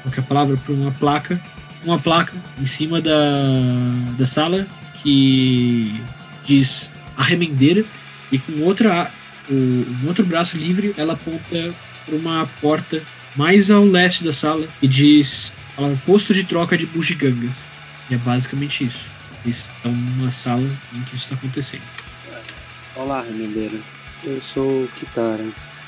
[0.02, 0.56] Qual é a palavra?
[0.56, 1.40] Para uma placa.
[1.84, 3.20] Uma placa em cima da,
[4.18, 4.66] da sala
[5.02, 6.00] que
[6.44, 7.84] diz a remendeira
[8.32, 9.10] e com outra,
[9.48, 11.72] o, um outro braço livre ela aponta
[12.04, 13.00] para uma porta
[13.36, 15.54] mais ao leste da sala e diz
[16.04, 17.68] posto de troca de bugigangas.
[18.10, 19.06] E é basicamente isso.
[19.44, 21.82] Eles estão numa sala em que isso está acontecendo.
[22.96, 23.78] Olá, remendeira.
[24.24, 25.44] Eu sou Kitara.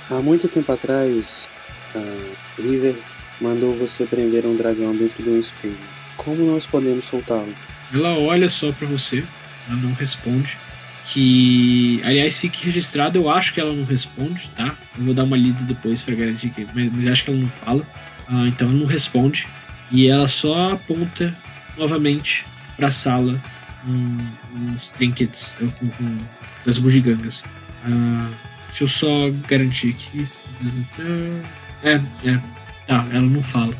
[0.08, 1.48] Há muito tempo atrás,
[1.94, 2.94] a River
[3.40, 5.76] mandou você prender um dragão dentro de um espelho.
[6.16, 7.54] Como nós podemos soltá-lo?
[7.92, 9.24] Ela olha só para você,
[9.68, 10.56] ela não responde
[11.06, 14.76] que, aliás, fique registrado, eu acho que ela não responde, tá?
[14.96, 17.48] Eu vou dar uma lida depois para garantir que, mas, mas, acho que ela não
[17.48, 17.86] fala.
[18.28, 19.48] Ah, então ela não responde
[19.90, 21.34] e ela só aponta
[21.76, 22.44] novamente
[22.76, 23.40] para a sala
[23.86, 24.18] um,
[24.54, 26.18] uns trinkets com, com
[26.64, 27.42] das bugigangas.
[27.84, 28.30] Ah,
[28.68, 30.28] deixa eu só garantir aqui.
[31.82, 31.94] É,
[32.28, 32.40] é,
[32.90, 33.72] tá, ela não fala.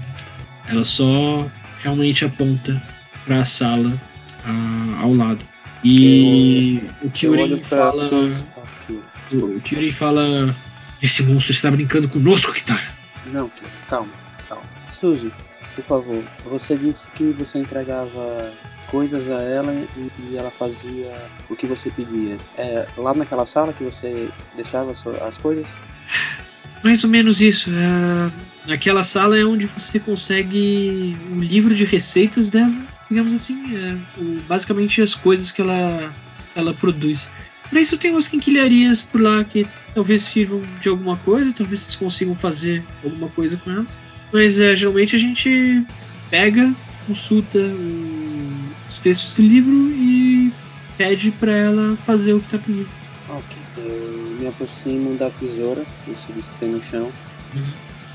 [0.68, 1.50] Ela só
[1.82, 2.80] realmente aponta
[3.24, 3.92] para a sala
[4.44, 5.40] ah, ao lado.
[5.82, 8.08] E o Kyuri fala.
[9.32, 10.54] O Kyuri fala.
[11.02, 12.82] Esse monstro está brincando conosco, Kitara.
[13.26, 13.50] Não,
[13.88, 14.12] calma,
[14.48, 14.62] calma.
[14.90, 15.32] Suzy,
[15.74, 18.52] por favor, você disse que você entregava
[18.90, 21.10] coisas a ela e, e ela fazia
[21.48, 22.36] o que você pedia.
[22.58, 24.92] É lá naquela sala que você deixava
[25.26, 25.66] as coisas?
[26.84, 27.70] Mais ou menos isso.
[27.70, 28.30] É,
[28.66, 32.74] naquela sala é onde você consegue um livro de receitas dela
[33.10, 36.14] digamos assim, é, o, basicamente as coisas que ela,
[36.54, 37.28] ela produz.
[37.68, 41.96] Para isso tem umas quinquilharias por lá que talvez sirvam de alguma coisa, talvez vocês
[41.96, 43.98] consigam fazer alguma coisa com elas.
[44.32, 45.84] Mas é, geralmente a gente
[46.30, 46.72] pega,
[47.06, 47.58] consulta
[48.88, 50.52] os textos do livro e
[50.96, 52.88] pede para ela fazer o que tá pedindo.
[53.28, 57.10] Ok, eu me aproximo da tesoura, disse que tem no chão,
[57.54, 57.62] uhum.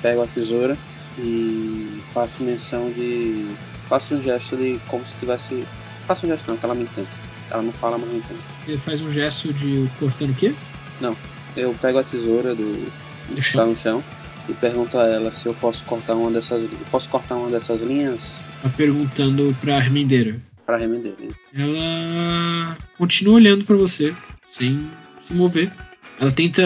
[0.05, 0.77] Pego a tesoura
[1.17, 3.47] e faço menção de
[3.89, 5.65] faça um gesto de como se tivesse.
[6.05, 7.07] Faça um gesto não, que ela me entende.
[7.49, 8.39] Ela não fala, mas não entende.
[8.67, 10.53] Ele faz um gesto de cortando o quê?
[11.01, 11.17] Não.
[11.57, 12.91] Eu pego a tesoura do.
[13.33, 14.03] que está no chão
[14.47, 16.69] e pergunto a ela se eu posso cortar uma dessas.
[16.91, 18.39] Posso cortar uma dessas linhas?
[18.61, 20.39] Tá perguntando pra remendeira.
[20.67, 21.17] Pra remendeira.
[21.51, 24.13] Ela continua olhando para você,
[24.51, 24.87] sem
[25.23, 25.71] se mover.
[26.19, 26.61] Ela tenta.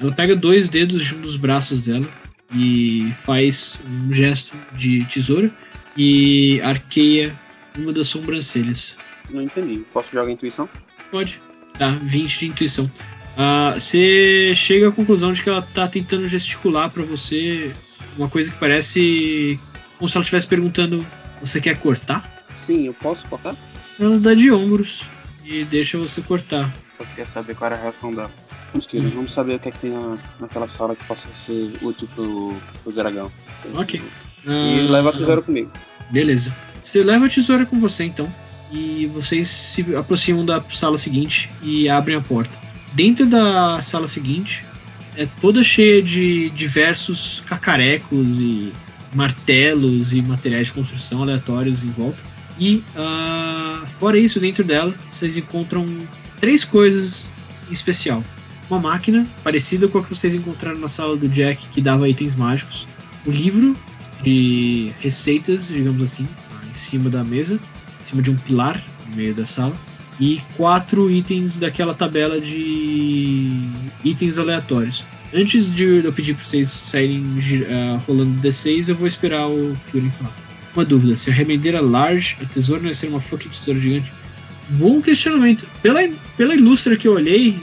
[0.00, 2.08] Ela pega dois dedos de um dos braços dela
[2.52, 5.50] e faz um gesto de tesoura
[5.96, 7.38] e arqueia
[7.76, 8.96] uma das sobrancelhas.
[9.28, 9.84] Não entendi.
[9.92, 10.68] Posso jogar intuição?
[11.10, 11.40] Pode.
[11.78, 12.84] Tá, 20 de intuição.
[12.84, 17.72] Uh, você chega à conclusão de que ela tá tentando gesticular para você
[18.16, 19.58] uma coisa que parece
[19.96, 21.06] como se ela estivesse perguntando:
[21.40, 22.28] Você quer cortar?
[22.56, 23.56] Sim, eu posso cortar?
[23.98, 25.04] Ela dá de ombros
[25.44, 26.70] e deixa você cortar.
[26.96, 28.30] Só queria saber qual era a reação dela.
[28.72, 32.54] Vamos, saber o que é que tem na, naquela sala que possa ser útil pro,
[32.82, 33.30] pro dragão.
[33.74, 34.00] Ok.
[34.46, 35.70] E Ah, leva a tesoura comigo.
[36.10, 36.54] Beleza.
[36.80, 38.32] Você leva a tesoura com você então.
[38.72, 42.56] E vocês se aproximam da sala seguinte e abrem a porta.
[42.92, 44.64] Dentro da sala seguinte
[45.16, 48.72] é toda cheia de diversos cacarecos e
[49.12, 52.18] martelos e materiais de construção aleatórios em volta.
[52.58, 55.86] E ah, fora isso, dentro dela, vocês encontram
[56.40, 57.28] três coisas
[57.68, 58.22] em especial.
[58.70, 62.36] Uma máquina parecida com a que vocês encontraram na sala do Jack, que dava itens
[62.36, 62.86] mágicos.
[63.26, 63.76] O livro
[64.22, 66.28] de receitas, digamos assim,
[66.68, 67.58] em cima da mesa,
[68.00, 69.74] em cima de um pilar no meio da sala.
[70.20, 73.50] E quatro itens daquela tabela de
[74.04, 75.04] itens aleatórios.
[75.34, 77.24] Antes de eu pedir para vocês saírem
[77.68, 80.36] ah, rolando D6, eu vou esperar o Kyurem falar.
[80.74, 84.12] Uma dúvida: se a remendeira large, a tesoura não ia ser uma fucking tesoura gigante?
[84.68, 85.66] Bom questionamento.
[85.82, 86.00] Pela,
[86.36, 87.58] pela ilustra que eu olhei,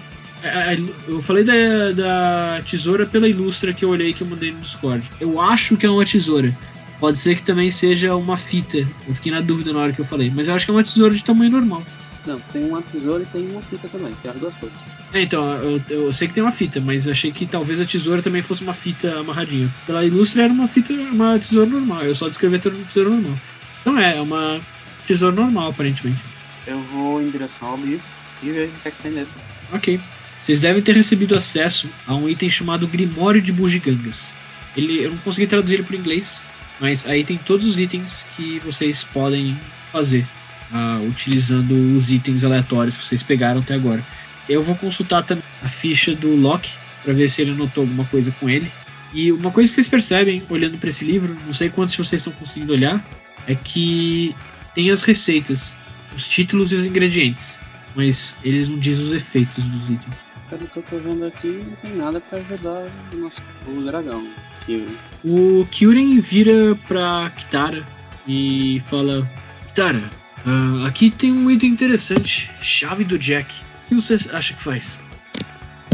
[1.08, 5.10] eu falei da, da tesoura pela ilustra que eu olhei que eu mandei no Discord.
[5.20, 6.56] Eu acho que é uma tesoura.
[7.00, 8.78] Pode ser que também seja uma fita.
[9.08, 10.32] Eu fiquei na dúvida na hora que eu falei.
[10.34, 11.84] Mas eu acho que é uma tesoura de tamanho normal.
[12.26, 14.78] Não, tem uma tesoura e tem uma fita também, tem as duas coisas.
[15.14, 17.86] É, então, eu, eu sei que tem uma fita, mas eu achei que talvez a
[17.86, 19.70] tesoura também fosse uma fita amarradinha.
[19.86, 22.04] Pela ilustra era uma fita, uma tesoura normal.
[22.04, 23.40] Eu só descrevi a tesoura normal.
[23.82, 24.60] Então é, é uma
[25.08, 26.20] tesoura normal, aparentemente.
[26.66, 28.06] Eu vou em direção ao livro
[28.44, 29.34] e vejo o que é que tem dentro.
[29.72, 30.00] Ok.
[30.42, 34.32] Vocês devem ter recebido acesso a um item chamado Grimório de Bugigangas.
[34.76, 36.40] Ele, eu não consegui traduzir ele para inglês,
[36.80, 39.58] mas aí tem todos os itens que vocês podem
[39.92, 40.26] fazer,
[40.72, 44.06] ah, utilizando os itens aleatórios que vocês pegaram até agora.
[44.48, 46.72] Eu vou consultar também a ficha do Loki
[47.04, 48.72] para ver se ele anotou alguma coisa com ele.
[49.14, 52.22] E uma coisa que vocês percebem olhando para esse livro, não sei quantos de vocês
[52.22, 53.04] estão conseguindo olhar,
[53.48, 54.36] é que
[54.76, 55.76] tem as receitas,
[56.16, 57.56] os títulos e os ingredientes,
[57.96, 60.27] mas eles não dizem os efeitos dos itens.
[60.50, 64.26] Pelo que eu tô vendo aqui, não tem nada pra ajudar o nosso o dragão.
[64.66, 64.88] Que
[65.24, 67.86] O Kyuren vira pra Kitara
[68.28, 69.30] e fala:
[69.68, 70.04] Kitara,
[70.46, 73.54] ah, aqui tem um item interessante, chave do Jack.
[73.86, 75.00] O que você acha que faz?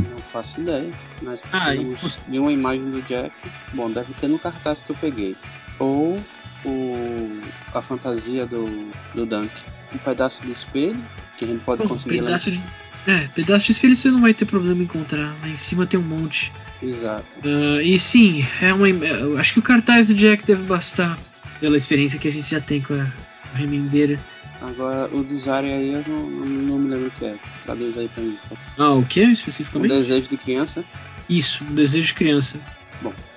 [0.01, 0.91] não faço ideia.
[1.21, 3.31] Nós Ah, e precisamos de uma imagem do Jack.
[3.73, 5.35] Bom, deve ter no cartaz que eu peguei.
[5.79, 6.19] Ou
[6.65, 7.41] o,
[7.73, 9.51] a fantasia do, do Dunk.
[9.93, 10.99] Um pedaço de espelho,
[11.37, 12.61] que a gente pode Bom, conseguir lá em pedaço de.
[13.05, 15.35] É, pedaço de espelho você não vai ter problema em encontrar.
[15.41, 16.51] Lá em cima tem um monte.
[16.81, 17.25] Exato.
[17.43, 18.87] Ah, e sim, é uma.
[18.89, 21.17] Eu acho que o cartaz do Jack deve bastar
[21.59, 23.07] pela experiência que a gente já tem com a,
[23.53, 24.19] a remendeira.
[24.61, 27.35] Agora, o design aí eu não, não, me lembro o que é.
[27.65, 28.37] Traduz aí pra mim.
[28.77, 29.91] Ah, o que Um especificamente?
[29.91, 30.85] desejo de criança.
[31.29, 32.57] Isso, um desejo de criança.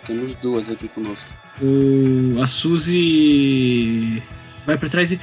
[0.07, 1.27] Temos duas aqui conosco.
[1.61, 4.23] O, a Suzy
[4.65, 5.19] vai pra trás e.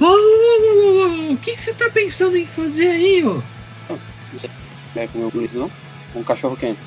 [0.00, 3.40] Ô, ô, o que que você tá pensando em fazer aí, ó?
[4.94, 5.70] Quer comer o bonito, não?
[6.14, 6.78] Um cachorro quente.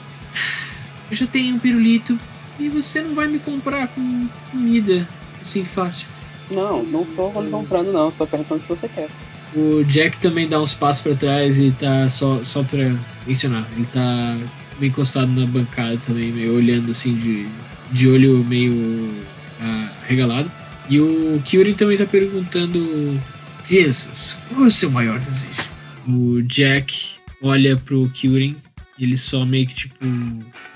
[1.11, 2.17] Eu já tenho um pirulito
[2.59, 5.07] e você não vai me comprar com comida
[5.41, 6.07] assim fácil.
[6.49, 8.09] Não, não tô comprando não.
[8.11, 9.09] Tô perguntando se você quer.
[9.53, 12.93] O Jack também dá uns passos pra trás e tá só, só pra
[13.25, 13.65] mencionar.
[13.75, 14.37] Ele tá
[14.79, 17.47] meio encostado na bancada também, meio olhando assim de,
[17.91, 19.13] de olho meio
[19.61, 20.51] ah, regalado.
[20.89, 23.19] E o Kyuri também tá perguntando:
[23.67, 25.67] Crianças, qual é o seu maior desejo?
[26.07, 28.57] O Jack olha pro Kyuri
[28.97, 29.95] e ele só meio que tipo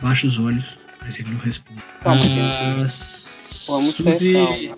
[0.02, 1.82] baixa os olhos, mas ele não responde.
[2.02, 3.66] Calma, Ah, crianças.
[3.68, 4.36] Vamos Suzy.
[4.38, 4.74] é,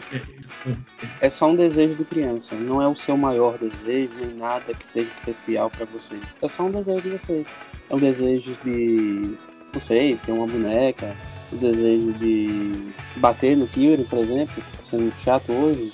[0.65, 0.75] bom,
[1.21, 2.55] É só um desejo de criança.
[2.55, 6.37] Não é o seu maior desejo, nem nada que seja especial pra vocês.
[6.41, 7.47] É só um desejo de vocês.
[7.89, 9.35] É um desejo de.
[9.73, 11.15] Não sei, ter uma boneca.
[11.51, 15.93] O desejo de bater no Kyuri, por exemplo, tá sendo chato hoje.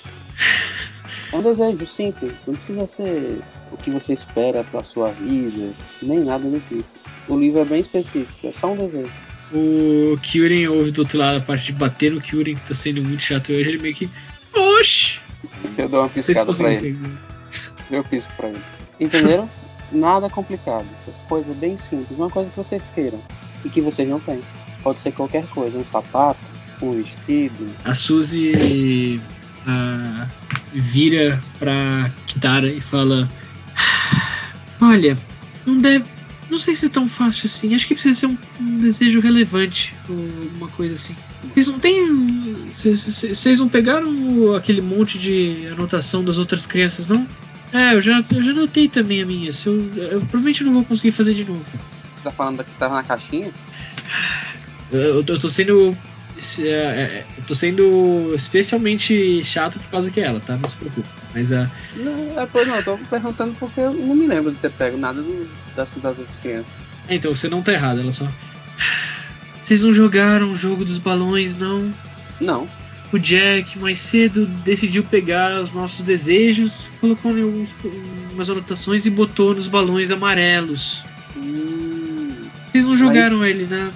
[1.32, 2.46] É um desejo simples.
[2.48, 6.86] Não precisa ser o que você espera pra sua vida, nem nada do tipo.
[7.28, 9.12] O livro é bem específico, é só um desejo.
[9.52, 13.04] O Kyurem ouve do outro lado a parte de bater no Kyurem, que tá sendo
[13.04, 14.10] muito chato hoje, ele meio que.
[14.54, 15.20] Oxi!
[15.78, 16.90] Eu dou uma piscada pra ele.
[16.90, 17.12] entender.
[17.90, 18.62] Eu pisco pra ele.
[19.00, 19.50] Entenderam?
[19.92, 20.86] Nada complicado.
[21.28, 22.20] Coisa bem simples.
[22.20, 23.20] Uma coisa que vocês queiram.
[23.66, 24.42] E que vocês não têm.
[24.84, 25.78] Pode ser qualquer coisa.
[25.78, 26.40] Um sapato,
[26.82, 27.70] um vestido.
[27.84, 29.20] A Suzy
[29.66, 30.28] ah,
[30.72, 33.28] vira pra Kitara e fala:
[34.82, 35.18] Olha,
[35.66, 36.06] não deve.
[36.50, 37.76] Não sei se é tão fácil assim.
[37.76, 41.16] Acho que precisa ser um, um desejo relevante ou alguma coisa assim.
[41.54, 42.68] Vocês não têm.
[42.74, 47.26] Vocês- não pegaram aquele monte de anotação das outras crianças, não?
[47.72, 49.54] É, eu já, eu já anotei também a minha.
[49.54, 51.64] Se eu, eu provavelmente não vou conseguir fazer de novo.
[52.16, 53.52] Você tá falando da que tava na caixinha?
[54.92, 55.96] Eu, eu tô- eu tô sendo.
[56.60, 60.58] é, é, Eu tô sendo especialmente chato por causa que é ela, tá?
[60.58, 61.08] Não se preocupe.
[61.34, 61.70] Mas a.
[61.96, 62.76] Não, é, pois não.
[62.76, 66.18] Eu tô perguntando porque eu não me lembro de ter pego nada do, das, das
[66.18, 66.72] outras crianças.
[67.08, 68.28] É, então, você não tá errado, ela só.
[69.64, 71.94] Vocês não jogaram o jogo dos balões, não?
[72.42, 72.68] Não.
[73.12, 77.70] o Jack mais cedo decidiu pegar os nossos desejos, colocou em algumas
[78.34, 81.04] umas anotações e botou nos balões amarelos.
[81.36, 82.32] Hum,
[82.72, 83.92] Vocês não jogaram ele, né?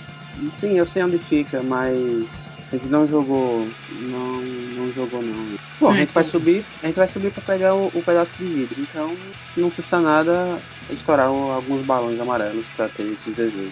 [0.54, 3.68] sim, eu sei onde fica, mas a gente não jogou.
[4.02, 4.42] Não,
[4.86, 5.46] não jogou não.
[5.80, 6.64] Bom, a É, gente vai subir.
[6.82, 8.76] A gente vai subir pra pegar o, o pedaço de vidro.
[8.80, 9.16] Então
[9.58, 13.72] não custa nada estourar o- alguns balões amarelos pra ter esses desejos.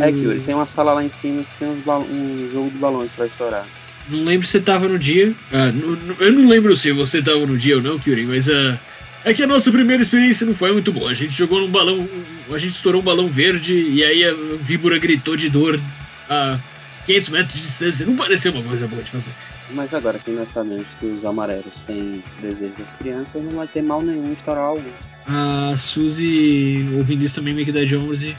[0.00, 3.10] É, Kyuri, tem uma sala lá em cima que tem uns um jogo de balões
[3.16, 3.66] pra estourar.
[4.08, 5.32] Não lembro se você tava no dia.
[5.52, 8.50] Ah, no- no- eu não lembro se você tava no dia ou não, Kyurem, mas
[8.50, 8.78] ah,
[9.24, 11.10] é que a nossa primeira experiência não foi muito boa.
[11.10, 12.06] A gente jogou num balão.
[12.52, 15.80] A gente estourou um balão verde e aí a víbora gritou de dor
[16.28, 16.58] a
[17.06, 18.04] 500 metros de distância.
[18.06, 19.30] Não pareceu uma coisa boa de fazer.
[19.72, 23.82] Mas agora que nós sabemos que os amarelos têm desejo das crianças, não vai ter
[23.82, 24.88] mal nenhum estourar algo.
[25.26, 28.36] A Suzy, ouvindo isso também, meio que dá de ombros e.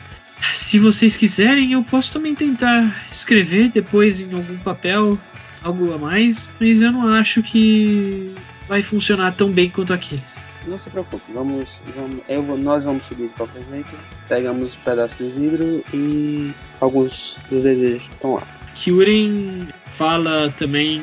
[0.53, 5.17] Se vocês quiserem, eu posso também tentar escrever depois em algum papel
[5.63, 8.33] algo a mais, mas eu não acho que
[8.67, 10.33] vai funcionar tão bem quanto aqueles.
[10.67, 13.89] Não se preocupe, vamos, vamos eu vou, nós vamos subir de qualquer jeito,
[14.27, 18.43] pegamos os pedaços de vidro e alguns dos desejos que estão lá.
[18.75, 19.67] Kyuren
[20.01, 20.99] fala também,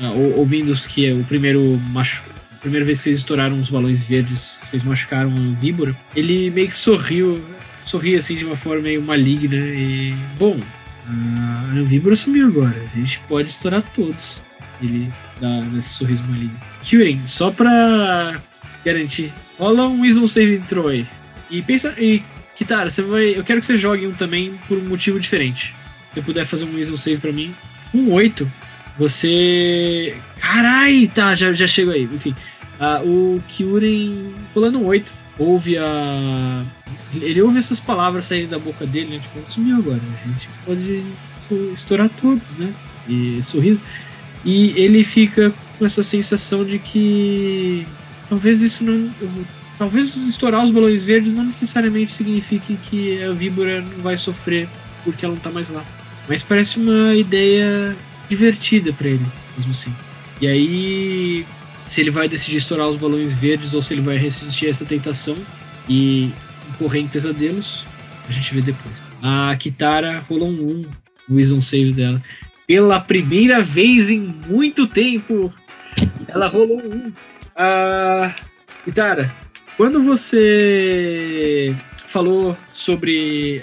[0.00, 2.24] ah, ou- ouvindo que é o primeiro machu...
[2.56, 6.66] a primeira vez que vocês estouraram os balões verdes, vocês machucaram a víbora, ele meio
[6.66, 7.40] que sorriu,
[7.84, 10.12] sorri assim de uma forma meio maligna e.
[10.40, 10.60] Bom,
[11.08, 14.42] a víbora sumiu agora, a gente pode estourar todos.
[14.82, 15.08] Ele
[15.40, 16.60] dá nesse sorriso maligno.
[16.82, 18.40] Kyuren, só pra
[18.84, 21.06] garantir, rola um Wisdom Save Throw aí.
[21.48, 21.94] E pensa.
[21.96, 22.24] E,
[22.56, 23.38] Kitara, você vai.
[23.38, 25.72] Eu quero que você jogue um também por um motivo diferente.
[26.08, 27.54] Se você puder fazer um Wisdom Save pra mim.
[27.96, 28.50] Um 8.
[28.98, 30.16] Você.
[30.38, 31.10] Carai!
[31.14, 32.04] Tá, já, já chego aí.
[32.04, 32.34] Enfim.
[32.78, 36.64] Ah, o Kyuren, pulando um 8, ouve a.
[37.14, 39.18] Ele ouve essas palavras saírem da boca dele, né?
[39.18, 40.00] Tipo, sumiu agora.
[40.24, 41.02] A gente pode
[41.72, 42.72] estourar todos, né?
[43.08, 43.80] E sorriso.
[44.44, 47.86] E ele fica com essa sensação de que.
[48.28, 49.10] Talvez isso não.
[49.78, 54.68] Talvez estourar os balões verdes não necessariamente signifique que a víbora não vai sofrer
[55.04, 55.84] porque ela não tá mais lá.
[56.28, 57.96] Mas parece uma ideia
[58.28, 59.24] divertida pra ele,
[59.56, 59.94] mesmo assim.
[60.40, 61.46] E aí,
[61.86, 64.84] se ele vai decidir estourar os balões verdes ou se ele vai resistir a essa
[64.84, 65.36] tentação
[65.88, 66.30] e
[66.78, 67.84] correr em pesadelos,
[68.28, 69.02] a gente vê depois.
[69.22, 70.84] A Kitara rolou um 1,
[71.30, 72.22] o Wisdom Save dela.
[72.66, 75.52] Pela primeira vez em muito tempo,
[76.26, 77.12] ela rolou um 1.
[77.54, 78.34] Ah,
[78.84, 79.32] Kitara,
[79.76, 81.74] quando você
[82.08, 83.62] falou sobre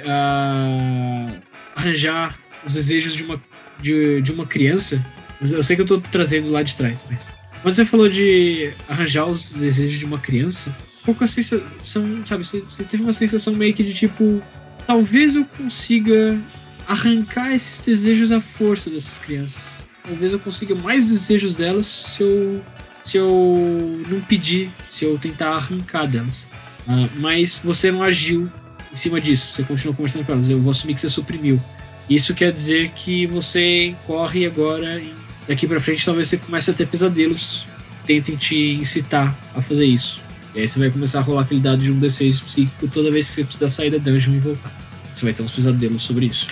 [1.76, 3.42] arranjar os desejos de uma,
[3.80, 5.04] de, de uma criança,
[5.42, 7.30] eu sei que eu tô trazendo lá de trás, mas
[7.62, 12.46] quando você falou de arranjar os desejos de uma criança, que é a sensação, sabe?
[12.46, 14.42] Você, você teve uma sensação meio que de tipo,
[14.88, 16.40] talvez eu consiga
[16.88, 19.86] arrancar esses desejos à força dessas crianças.
[20.04, 22.62] Talvez eu consiga mais desejos delas se eu
[23.04, 26.48] se eu não pedir, se eu tentar arrancar delas.
[26.88, 28.50] Ah, mas você não agiu
[28.92, 30.48] em cima disso, você continuou conversando com elas.
[30.48, 31.62] Eu vou assumir que você suprimiu.
[32.10, 35.14] Isso quer dizer que você corre agora e
[35.48, 37.66] daqui pra frente talvez você comece a ter pesadelos.
[38.06, 40.22] Tentem te incitar a fazer isso.
[40.54, 43.28] E aí você vai começar a rolar aquele dado de um D6 psíquico toda vez
[43.28, 44.72] que você precisar sair da dungeon e voltar.
[45.14, 46.48] Você vai ter uns pesadelos sobre isso.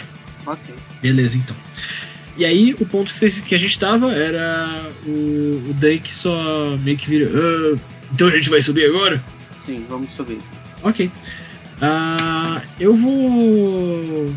[0.45, 0.73] Ok.
[1.01, 1.55] Beleza, então.
[2.37, 5.09] E aí, o ponto que, vocês- que a gente tava era o,
[5.69, 7.29] o Dake só meio que vira.
[7.33, 7.77] "Ah,
[8.13, 9.21] então a gente vai subir agora?
[9.57, 10.39] Sim, vamos subir.
[10.81, 11.11] Ok.
[11.81, 14.33] Ah, eu vou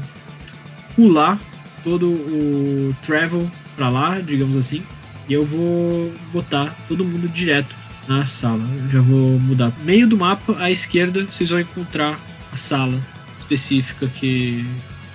[0.95, 1.39] pular
[1.83, 4.83] todo o travel pra lá, digamos assim,
[5.29, 7.75] e eu vou botar todo mundo direto
[8.09, 8.63] na sala.
[8.85, 9.73] Eu já vou mudar.
[9.83, 12.19] Meio do mapa, à esquerda, vocês vão encontrar
[12.53, 13.01] a sala
[13.39, 14.65] específica que,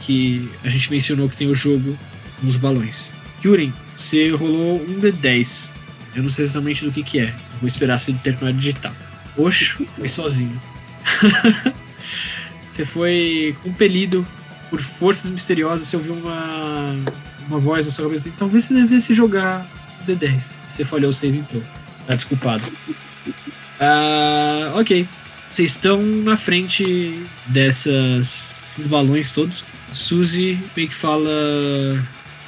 [0.01, 1.97] que a gente mencionou que tem o jogo
[2.41, 3.11] nos balões.
[3.43, 5.71] Yurin, você rolou um D10.
[6.15, 7.33] Eu não sei exatamente do que que é.
[7.59, 8.93] Vou esperar você terminar de digitar.
[9.37, 10.59] Oxo, foi sozinho.
[12.69, 14.27] você foi compelido
[14.69, 15.87] por forças misteriosas.
[15.87, 16.95] Você ouviu uma,
[17.47, 18.29] uma voz na sua cabeça.
[18.29, 19.65] assim, Talvez você devesse jogar
[20.07, 20.55] D10.
[20.67, 21.63] Você falhou o save entrou.
[22.07, 22.63] Tá desculpado.
[23.79, 25.07] Ah, ok.
[25.49, 29.63] Vocês estão na frente dessas, desses balões todos.
[29.93, 31.29] Suzy meio que fala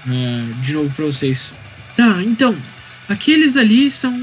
[0.08, 1.54] ah, de novo pra vocês.
[1.96, 2.56] Tá, então.
[3.10, 4.16] Aqueles ali são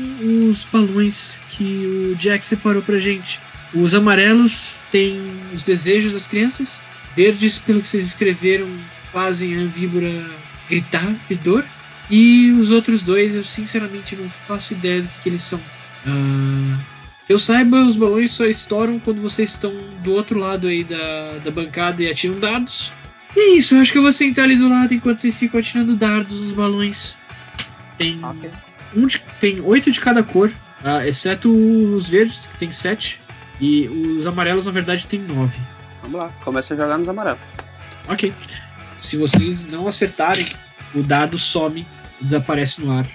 [0.50, 3.38] os balões que o Jack separou pra gente.
[3.74, 5.20] Os amarelos têm
[5.54, 6.80] os desejos das crianças.
[7.18, 8.68] Verdes, pelo que vocês escreveram,
[9.12, 10.08] fazem a víbora
[10.70, 11.64] gritar de dor.
[12.08, 15.60] E os outros dois, eu sinceramente não faço ideia do que, que eles são.
[17.26, 21.38] Que eu saiba, os balões só estouram quando vocês estão do outro lado aí da,
[21.44, 22.92] da bancada e atiram dardos.
[23.34, 25.58] E é isso, eu acho que eu vou sentar ali do lado enquanto vocês ficam
[25.58, 27.16] atirando dardos nos balões.
[27.98, 28.48] Tem, Ok.
[28.94, 30.52] um de, tem oito de cada cor,
[30.84, 33.18] ah, exceto os verdes, que tem sete.
[33.60, 33.88] E
[34.20, 35.58] os amarelos, na verdade, tem nove.
[36.08, 36.32] Vamos lá.
[36.42, 37.40] Começa a jogar nos amarelos.
[38.08, 38.32] Ok.
[39.00, 40.46] Se vocês não acertarem,
[40.94, 41.86] o dado some
[42.18, 43.06] e desaparece no ar.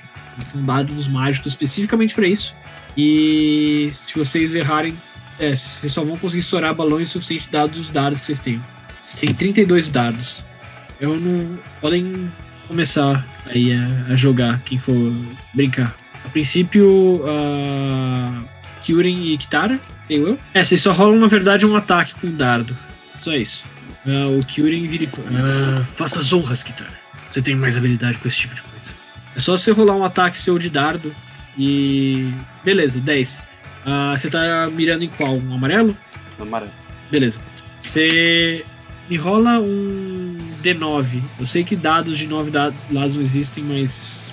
[0.44, 2.54] São dados mágicos especificamente para isso.
[2.96, 4.96] E se vocês errarem,
[5.39, 8.64] é, vocês só vão conseguir estourar balões suficientes dados os dados que vocês têm.
[9.02, 10.44] Vocês têm 32 dados.
[11.02, 11.58] Eu não.
[11.82, 12.32] Podem
[12.68, 14.96] começar aí a, a jogar, quem for
[15.54, 15.96] brincar.
[16.24, 18.44] A princípio, a
[18.84, 19.80] Kyuren e Kitara,
[20.10, 20.38] eu.
[20.54, 22.76] É, vocês só rolam, na verdade, um ataque com dardo.
[23.20, 23.64] Só isso.
[24.06, 26.91] Ah, o Kyuren vira ah, faça as honras, Kitara.
[27.30, 28.93] Você tem mais habilidade com esse tipo de coisa.
[29.36, 31.14] É só você rolar um ataque seu de dardo
[31.58, 32.30] e.
[32.64, 33.43] Beleza, 10.
[33.86, 35.36] Ah, você tá mirando em qual?
[35.38, 35.95] Um amarelo?
[36.39, 36.72] Amarelo.
[37.10, 37.39] Beleza.
[37.82, 38.66] Você
[39.10, 41.22] me rola um D9.
[41.39, 44.32] Eu sei que dados de 9 da- lados não existem, mas.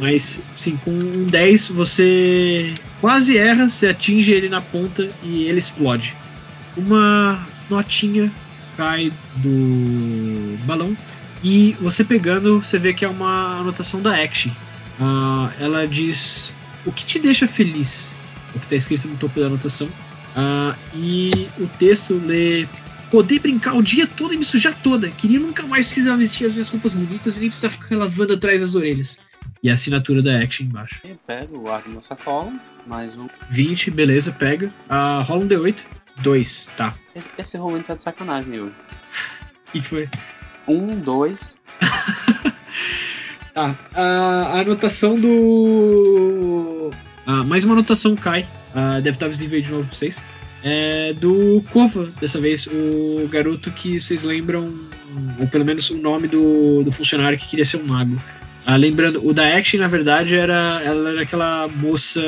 [0.00, 5.58] Mas sim, com um 10 você quase erra, você atinge ele na ponta e ele
[5.58, 6.14] explode.
[6.76, 8.30] Uma notinha
[8.76, 10.96] cai do balão
[11.42, 14.52] e você pegando, você vê que é uma anotação da Action.
[15.00, 16.52] Ah, ela diz:
[16.84, 18.12] O que te deixa feliz?
[18.54, 19.88] O que está escrito no topo da anotação.
[20.36, 22.66] Ah, e o texto lê:
[23.10, 25.08] Poder brincar o dia todo e me sujar toda.
[25.08, 28.60] Queria nunca mais precisar vestir as minhas roupas bonitas e nem precisar ficar lavando atrás
[28.60, 29.18] das orelhas.
[29.62, 31.00] E a assinatura da Action embaixo.
[31.04, 32.52] Eu pego, guardo na sacola.
[32.86, 33.28] Mais um.
[33.50, 34.70] 20, beleza, pega.
[34.88, 35.76] Ah, rola um D8.
[36.22, 36.94] 2, tá.
[37.14, 38.74] Esse, esse rolê tá de sacanagem hoje.
[39.68, 40.08] O que, foi?
[40.66, 41.56] Um, dois.
[43.52, 43.76] Tá.
[43.92, 46.92] A, a anotação do.
[47.26, 48.46] Ah, mais uma anotação cai.
[48.72, 50.22] Ah, deve estar visível aí de novo pra vocês.
[50.62, 54.72] É do Kova, dessa vez, o garoto que vocês lembram,
[55.38, 58.22] ou pelo menos o nome do, do funcionário que queria ser um mago.
[58.66, 62.20] Ah, lembrando, o da Action, na verdade, era, ela era aquela moça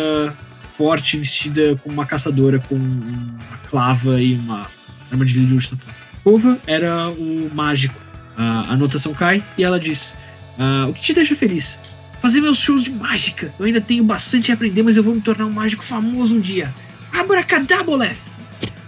[0.72, 4.66] forte, vestida como uma caçadora, com uma clava e uma
[5.10, 5.94] arma de luz na ponta.
[6.24, 7.98] Kova era o mágico.
[8.36, 10.14] Ah, a anotação cai e ela diz:
[10.58, 11.78] ah, O que te deixa feliz?
[12.20, 13.52] Fazer meus shows de mágica.
[13.58, 16.40] Eu ainda tenho bastante a aprender, mas eu vou me tornar um mágico famoso um
[16.40, 16.72] dia.
[17.12, 18.16] Abracadaboleth!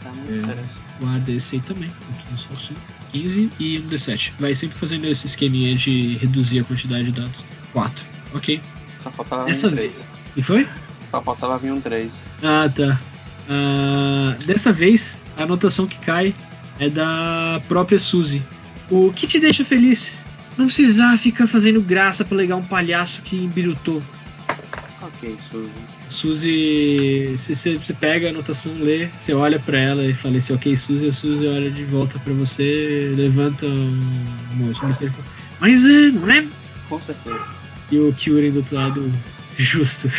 [0.02, 0.36] Tá muito É.
[0.38, 0.80] interessante.
[1.00, 1.90] Guarda esse aí também.
[3.14, 3.48] Aqui no só sul.
[3.48, 4.32] 15 e um D7.
[4.38, 7.44] Vai sempre fazendo esse esqueminha de reduzir a quantidade de dados.
[7.72, 8.04] 4.
[8.34, 8.60] Ok.
[8.98, 9.96] Só faltava Dessa um vez.
[9.96, 10.08] três.
[10.36, 10.66] E foi?
[11.00, 12.22] Só faltava vir um três.
[12.42, 12.98] Ah, tá.
[13.48, 16.34] Ah, dessa vez, a anotação que cai
[16.78, 18.42] é da própria Suzy.
[18.90, 20.12] O que te deixa feliz?
[20.56, 24.02] Não precisar ficar fazendo graça pra legar um palhaço que embirutou.
[25.02, 25.80] Ok, Suzy.
[26.08, 30.52] Suzy, se você você pega a anotação, lê, você olha pra ela e fala assim,
[30.52, 35.24] ok, Suzy, a Suzy olha de volta pra você, levanta um moço, e fala,
[35.60, 36.46] mas é, não é?
[36.88, 37.40] Com certeza.
[37.90, 39.12] E o Kyuren do outro lado,
[39.56, 40.10] justo.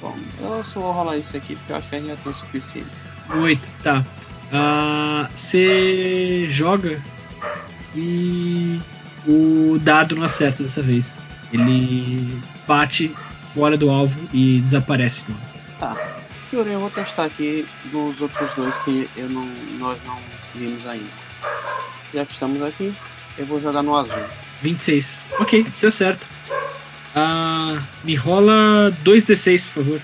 [0.00, 2.32] Bom, eu só vou rolar isso aqui porque eu acho que a gente já tem
[2.32, 2.88] o suficiente.
[3.40, 4.04] Oito, tá.
[4.52, 7.00] Ah, Você joga
[7.94, 8.80] e
[9.26, 11.18] o dado não acerta dessa vez.
[11.52, 12.38] Ele
[12.68, 13.10] bate
[13.54, 15.24] fora do alvo e desaparece.
[15.78, 15.96] Tá.
[16.52, 19.46] Yuri, eu vou testar aqui dos outros dois que eu não,
[19.78, 20.18] nós não
[20.54, 21.08] vimos ainda.
[22.14, 22.94] Já que estamos aqui,
[23.36, 24.14] eu vou jogar no azul.
[24.62, 25.18] 26.
[25.40, 26.26] Ok, você acerta.
[27.14, 30.00] Ah, me rola 2d6, por favor.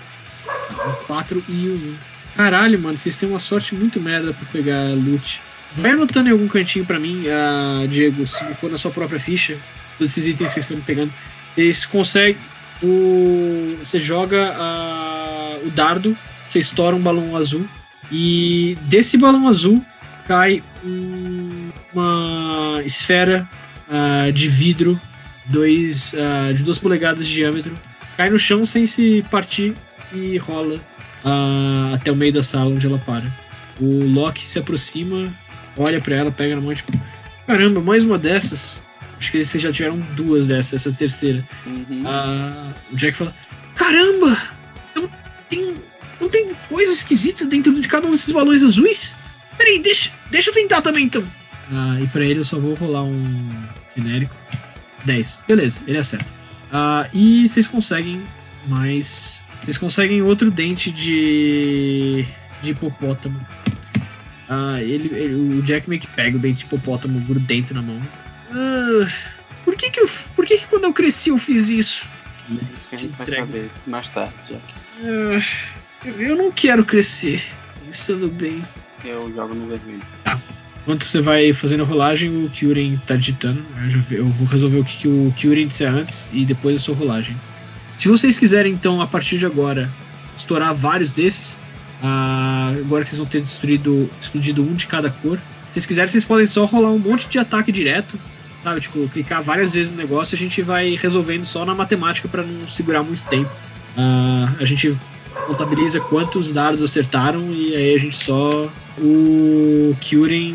[0.87, 1.97] Um 4 e um 1.
[2.37, 5.41] Caralho, mano, vocês têm uma sorte muito merda pra pegar loot.
[5.77, 9.57] Vai anotando em algum cantinho pra mim, ah, Diego, se for na sua própria ficha,
[9.99, 11.13] todos esses itens que vocês foram pegando.
[11.55, 12.37] Vocês conseguem.
[12.85, 16.17] O, você joga ah, o dardo,
[16.47, 17.65] você estoura um balão azul,
[18.13, 19.83] e desse balão azul
[20.29, 23.49] cai um- uma esfera
[23.91, 25.01] ah, de vidro
[25.47, 27.73] dois, ah, de 2 polegadas de diâmetro,
[28.17, 29.75] cai no chão sem se partir
[30.13, 30.79] e rola
[31.25, 33.25] ah, até o meio da sala onde ela para.
[33.81, 35.33] O Loki se aproxima,
[35.77, 36.93] olha pra ela, pega na mão, tipo,
[37.47, 38.79] caramba, mais uma dessas.
[39.19, 41.47] Acho que vocês já tiveram duas dessas, essa terceira.
[41.67, 42.03] Uhum.
[42.07, 43.35] Ah, o Jack fala:
[43.75, 44.37] Caramba!
[44.95, 45.09] Não
[45.49, 45.75] tem,
[46.21, 49.15] não tem coisa esquisita dentro de cada um desses balões azuis?
[49.57, 51.25] Peraí, deixa, deixa eu tentar também então.
[51.73, 53.65] Ah, e pra ele eu só vou rolar um
[53.97, 54.35] genérico.
[55.05, 55.43] 10.
[55.47, 56.27] Beleza, ele acerta.
[56.73, 58.21] Ah, e vocês conseguem
[58.67, 59.45] mais.
[59.63, 62.25] Vocês conseguem outro dente de.
[62.63, 63.39] de hipopótamo.
[64.49, 68.01] Ah, ele, ele- o Jack meio que pega o dente de hipopótamo grudento na mão.
[68.55, 69.07] Ah,
[69.65, 72.07] por que que, eu, por que que quando eu cresci eu fiz isso?
[72.51, 74.63] É isso que a gente vai saber mais tarde, Jack.
[75.03, 75.43] Ah,
[76.19, 77.43] eu- não quero crescer.
[77.85, 78.63] Pensando bem.
[79.05, 80.03] Eu jogo no vermelho.
[80.83, 83.65] Enquanto você vai fazendo a rolagem, o Kyuren tá digitando.
[83.83, 86.77] Eu, já vi- eu vou resolver o que, que o Kyuren disser antes e depois
[86.77, 87.35] a sua rolagem.
[87.97, 89.89] Se vocês quiserem, então, a partir de agora,
[90.37, 91.59] estourar vários desses,
[92.03, 96.09] ah, agora que vocês vão ter destruído, explodido um de cada cor, se vocês quiserem,
[96.09, 98.19] vocês podem só rolar um monte de ataque direto,
[98.65, 98.81] sabe?
[98.81, 102.67] Tipo, clicar várias vezes no negócio a gente vai resolvendo só na matemática para não
[102.67, 103.51] segurar muito tempo.
[103.97, 104.97] Ah, a gente
[105.47, 108.69] contabiliza quantos dados acertaram e aí a gente só.
[108.97, 110.55] O Kyuren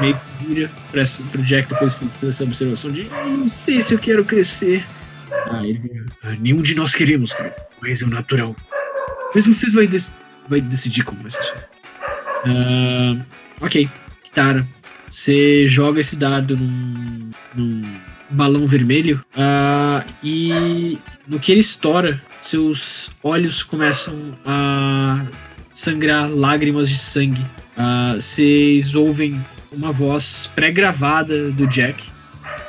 [0.00, 3.94] meio que vira pra essa- pro Jack depois dessa observação de "Eu não sei se
[3.94, 4.84] eu quero crescer.
[5.46, 5.80] Ah, ele
[6.24, 8.56] "Ah, nenhum de nós queremos, cara, mas é o natural.
[9.32, 10.10] Mas vocês vai, dec-
[10.48, 11.54] vai decidir como vai ser.
[12.44, 13.16] Ah,
[13.60, 13.88] ok,
[14.24, 14.66] Kitara.
[15.10, 17.96] Você joga esse dardo num, num
[18.30, 24.14] balão vermelho ah, e no que ele estoura, seus olhos começam
[24.46, 25.26] a
[25.72, 27.44] sangrar lágrimas de sangue.
[27.76, 29.40] Ah, Vocês ouvem
[29.72, 32.04] uma voz pré-gravada do Jack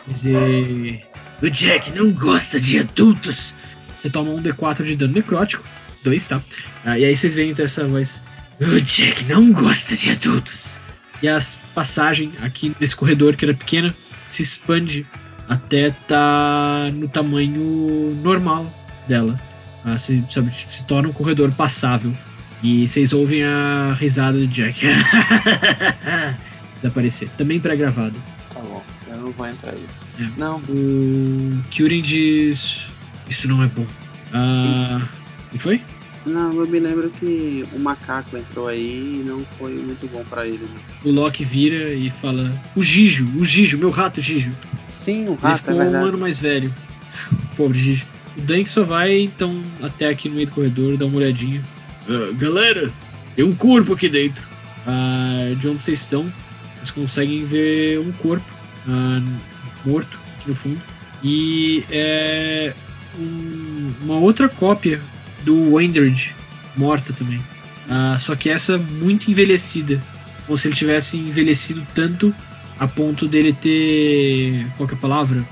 [0.07, 1.03] dizer:
[1.41, 3.55] O Jack não gosta de adultos.
[3.99, 5.63] Você toma um D4 de dano necrótico.
[6.03, 6.41] Dois, tá?
[6.83, 8.19] Ah, e aí vocês veem então essa voz.
[8.59, 10.79] O Jack não gosta de adultos.
[11.21, 11.37] E a
[11.75, 13.93] passagem aqui nesse corredor que era pequena
[14.27, 15.05] se expande
[15.47, 18.71] até tá no tamanho normal
[19.07, 19.39] dela.
[19.83, 22.13] Ah, se, sabe, se torna um corredor passável.
[22.63, 24.79] E vocês ouvem a risada do Jack.
[26.81, 27.27] Desaparecer.
[27.37, 28.15] Também pré-gravado.
[28.53, 29.85] Tá bom, eu não vou entrar aí.
[30.19, 30.27] É.
[30.37, 32.85] Não, O Kyurin diz.
[33.29, 33.85] Isso não é bom.
[34.33, 35.01] Ah.
[35.47, 35.81] O que foi?
[36.25, 40.45] Não, eu me lembro que o macaco entrou aí e não foi muito bom pra
[40.47, 40.59] ele.
[40.59, 40.79] né?
[41.03, 44.51] O Loki vira e fala: O Gijo, o Gijo, meu rato Gijo.
[44.87, 46.07] Sim, o Ele rato, ficou é um verdade.
[46.09, 46.73] ano mais velho.
[47.57, 48.05] Pobre Gijo.
[48.37, 51.61] O Dank só vai, então, até aqui no meio do corredor, dar uma olhadinha.
[52.07, 52.91] Ah, galera,
[53.35, 54.47] tem um corpo aqui dentro.
[54.87, 56.23] Ah, de onde vocês estão,
[56.77, 58.45] vocês conseguem ver um corpo
[58.87, 59.21] ah,
[59.85, 60.81] morto aqui no fundo.
[61.23, 62.73] E é
[63.19, 64.99] um- uma outra cópia
[65.43, 66.33] do Wendred,
[66.75, 67.41] morta também.
[67.89, 70.01] Ah, só que essa muito envelhecida.
[70.45, 72.33] Como se ele tivesse envelhecido tanto
[72.79, 74.65] a ponto dele ter.
[74.77, 75.43] Qual que é a palavra?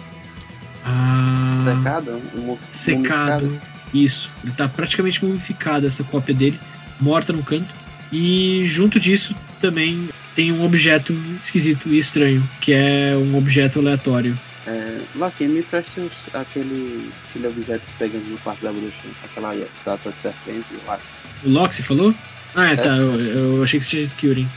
[0.85, 2.21] Ah, Secado?
[2.35, 3.45] Um mu- secado.
[3.45, 3.61] mumificado?
[3.93, 4.29] Isso.
[4.43, 6.59] Ele tá praticamente mumificado, essa cópia dele,
[6.99, 7.73] morta no canto.
[8.11, 14.37] E junto disso também tem um objeto esquisito e estranho, que é um objeto aleatório.
[14.69, 15.99] É, Loki, me preste
[16.31, 19.01] aquele, aquele objeto que pegamos no quarto da bruxa.
[19.23, 21.03] Aquela estátua de serpente, eu acho.
[21.43, 22.13] O Loki, você falou?
[22.55, 22.75] Ah, é, É.
[22.75, 22.95] tá.
[22.95, 24.47] Eu, eu achei que você tinha dito Kyurin.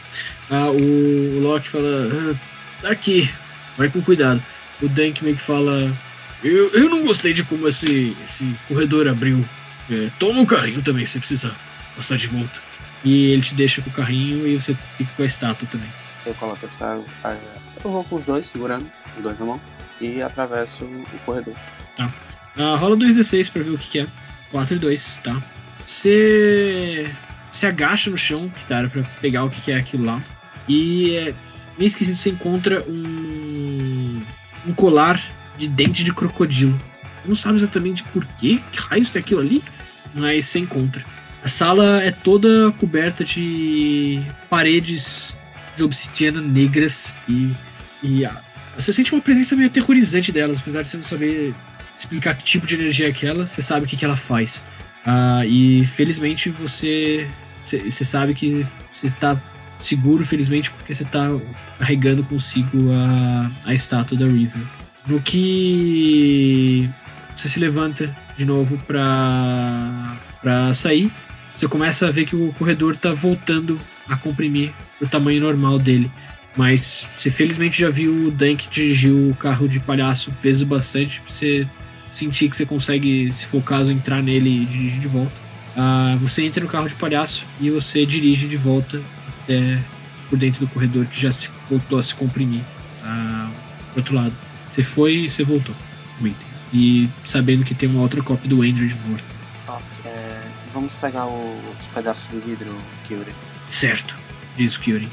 [0.51, 2.35] Ah, o, o Loki fala: "Ah,
[2.83, 3.31] tá aqui,
[3.79, 4.43] vai com cuidado.
[4.83, 5.91] O Dank meio que fala:
[6.45, 9.43] Eu, eu não gostei de como esse, esse corredor abriu.
[9.91, 11.57] É, toma o carrinho também se precisar
[11.97, 12.61] passar de volta.
[13.05, 15.89] E ele te deixa com o carrinho e você fica com a estátua também.
[16.27, 17.05] Eu coloco a estátua.
[17.85, 19.61] Eu vou com os dois, segurando, os dois na mão,
[20.01, 21.55] e atravesso o corredor.
[22.57, 24.07] Ah, rola 2d6 pra ver o que, que é.
[24.51, 25.43] 4 e 2, tá?
[25.84, 27.11] Você
[27.51, 30.22] se agacha no chão, Kitara, pra pegar o que, que é aquilo lá.
[30.68, 31.34] E é
[31.78, 34.22] meio esquisito, você encontra um,
[34.66, 35.20] um colar
[35.57, 36.78] de dente de crocodilo.
[37.24, 39.62] Não sabe exatamente por que raios tem aquilo ali,
[40.14, 41.03] mas você encontra.
[41.43, 45.36] A sala é toda coberta de paredes
[45.76, 47.53] de obsidiana negras e,
[48.03, 48.24] e
[48.77, 51.55] você sente uma presença meio aterrorizante delas, apesar de você não saber
[51.99, 54.62] explicar que tipo de energia é aquela, você sabe o que, que ela faz.
[55.05, 57.27] Ah, e felizmente você,
[57.64, 59.41] você sabe que você tá
[59.81, 61.29] seguro, felizmente, porque você tá
[61.79, 64.62] carregando consigo a, a estátua da River.
[65.07, 66.89] No que
[67.35, 71.11] você se levanta de novo pra, pra sair,
[71.55, 76.11] você começa a ver que o corredor tá voltando a comprimir o tamanho normal dele.
[76.57, 81.33] Mas você felizmente já viu o Dank dirigir o carro de palhaço vezes bastante pra
[81.33, 81.67] você
[82.11, 85.33] sentir que você consegue, se for o caso, entrar nele e dirigir de volta.
[85.75, 89.01] Ah, você entra no carro de palhaço e você dirige de volta
[89.45, 89.79] até
[90.29, 92.61] por dentro do corredor que já se voltou a se comprimir.
[93.03, 93.51] Ah,
[93.93, 94.33] pro outro lado.
[94.75, 95.75] Você foi e você voltou.
[96.75, 99.25] E sabendo que tem uma outra cópia do Android morto.
[99.69, 100.41] Ó, é,
[100.73, 102.75] vamos pegar o- os pedaços de vidro,
[103.07, 103.33] Kyuri.
[103.69, 104.15] Certo,
[104.57, 105.09] diz o Kyuri.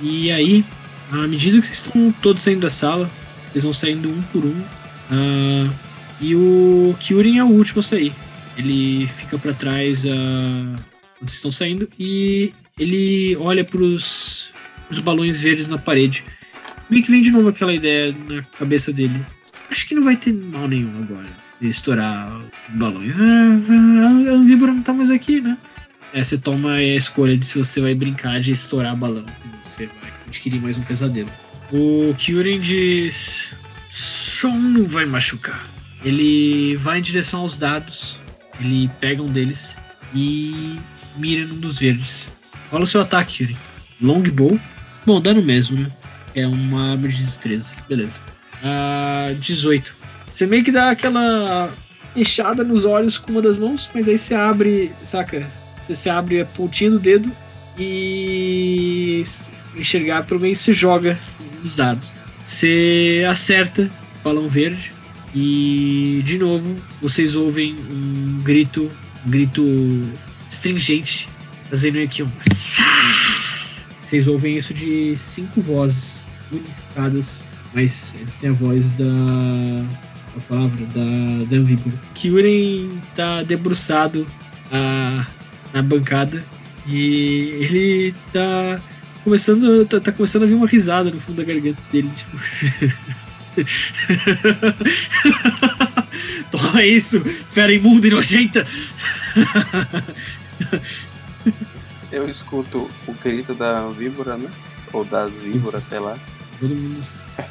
[0.00, 0.64] E aí,
[1.10, 3.10] à medida que vocês estão todos saindo da sala,
[3.50, 4.62] vocês vão saindo um por um.
[5.10, 5.72] ah,
[6.20, 8.12] e o Kyurin é o último a sair.
[8.56, 10.76] Ele fica pra trás ah,
[11.18, 14.50] quando vocês estão saindo e ele olha pros,
[14.86, 16.24] pros balões verdes na parede.
[16.88, 19.24] Meio que vem de novo aquela ideia na cabeça dele.
[19.70, 21.28] Acho que não vai ter mal nenhum agora
[21.60, 22.40] de estourar
[22.70, 23.20] balões.
[23.20, 25.56] Ah, ah, a Anvibra não tá mais aqui, né?
[26.12, 29.26] É, você toma a escolha de se você vai brincar de estourar balão.
[29.62, 30.03] Você vai
[30.34, 31.30] adquirir mais um pesadelo.
[31.72, 33.50] O Kyuren diz:
[33.88, 35.68] Só um não vai machucar.
[36.04, 38.18] Ele vai em direção aos dados,
[38.60, 39.76] ele pega um deles
[40.14, 40.78] e
[41.16, 42.28] mira num dos verdes.
[42.70, 43.56] Rola o seu ataque, Kyuren.
[44.00, 44.58] Longbow.
[45.06, 45.90] Bom, dano mesmo, né?
[46.34, 47.72] É uma arma de destreza.
[47.88, 48.18] Beleza.
[48.62, 49.94] Ah, 18.
[50.32, 51.72] Você meio que dá aquela
[52.12, 55.48] fechada nos olhos com uma das mãos, mas aí você abre, saca?
[55.80, 57.30] Você se abre a pontinha do dedo
[57.78, 59.22] e
[59.76, 61.18] enxergar pro meio você joga
[61.62, 62.12] os dados.
[62.42, 64.92] Você acerta o balão verde
[65.34, 68.90] e de novo vocês ouvem um grito,
[69.26, 69.62] um grito
[70.48, 71.28] stringente,
[71.70, 72.30] fazendo aqui um
[74.14, 76.18] vocês ouvem isso de cinco vozes
[76.52, 77.40] unificadas,
[77.72, 79.04] mas eles têm a voz da
[80.36, 81.92] a palavra da, da.
[82.14, 84.24] Kyuren tá debruçado
[84.70, 85.26] a,
[85.72, 86.44] na bancada
[86.86, 88.80] e ele tá
[89.24, 92.10] começando, tá, tá, começando a vir uma risada no fundo da garganta dele.
[92.16, 92.38] Tipo...
[96.50, 98.66] Toma isso, fera imunda e nojenta!
[102.12, 104.50] Eu escuto o grito da víbora, né?
[104.92, 106.16] Ou das víboras, sei lá.
[106.60, 107.02] Todo mundo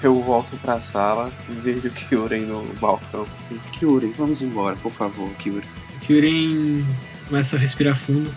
[0.02, 3.28] eu volto pra sala e vejo o Kyuren no balcão.
[3.72, 5.68] Kyuren, vamos embora, por favor, Kyuren.
[6.02, 6.86] Kyuren
[7.28, 8.34] começa a respirar fundo.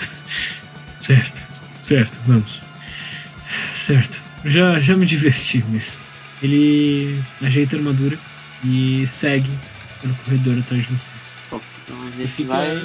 [1.00, 1.42] certo,
[1.84, 2.60] certo, vamos.
[3.74, 6.00] Certo, já, já me diverti mesmo.
[6.42, 8.18] Ele ajeita a armadura
[8.64, 9.50] e segue
[10.02, 11.10] pelo corredor atrás de vocês.
[11.50, 12.82] Bom, então E gente fica vai.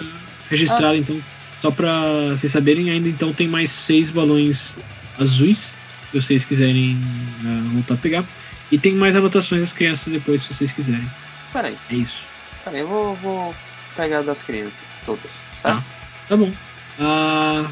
[0.50, 1.20] registrado então.
[1.62, 1.92] Só pra
[2.38, 4.74] vocês saberem, ainda então tem mais seis balões
[5.20, 5.74] azuis
[6.12, 6.96] se vocês quiserem
[7.44, 8.24] uh, voltar a pegar.
[8.72, 11.10] E tem mais anotações das crianças depois, se vocês quiserem.
[11.52, 12.20] Peraí, É isso.
[12.64, 13.56] peraí, eu vou, vou
[13.96, 15.32] pegar das crianças todas,
[15.62, 15.84] certo?
[16.30, 16.52] Tá bom.
[17.00, 17.66] Ah,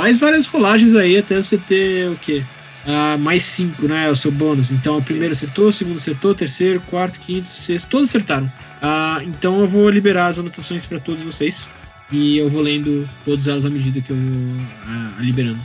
[0.00, 2.42] mais várias rolagens aí até você ter o quê?
[2.86, 4.08] Ah, mais cinco, né?
[4.10, 4.70] O seu bônus.
[4.70, 8.50] Então o primeiro acertou, o segundo acertou, o terceiro, quarto, quinto, sexto, todos acertaram.
[8.80, 11.68] Ah, então eu vou liberar as anotações para todos vocês.
[12.10, 15.60] E eu vou lendo todas elas à medida que eu vou ah, liberando.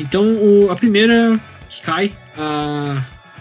[0.00, 2.10] Então o- a primeira que cai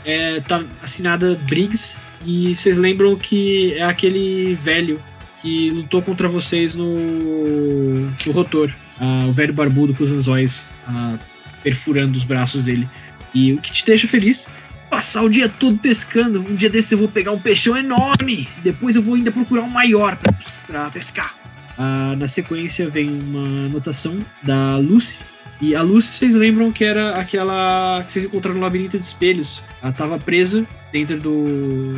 [0.05, 1.97] é, tá assinada Briggs.
[2.25, 4.99] E vocês lembram que é aquele velho
[5.41, 8.69] que lutou contra vocês no, no rotor.
[8.99, 11.17] Ah, o velho barbudo com os anzóis ah,
[11.63, 12.87] perfurando os braços dele.
[13.33, 14.47] E o que te deixa feliz?
[14.89, 16.39] Passar o dia todo pescando.
[16.39, 18.47] Um dia desse eu vou pegar um peixão enorme.
[18.63, 20.17] Depois eu vou ainda procurar um maior
[20.65, 21.35] pra pescar.
[21.77, 25.17] Ah, na sequência vem uma anotação da Lucy.
[25.59, 29.61] E a Lucy, vocês lembram que era aquela que vocês encontraram no labirinto de espelhos.
[29.81, 31.93] Ela estava presa dentro do,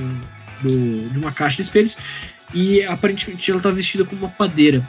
[0.62, 1.96] do- de uma caixa de espelhos.
[2.54, 4.82] E aparentemente ela tá vestida como uma padeira.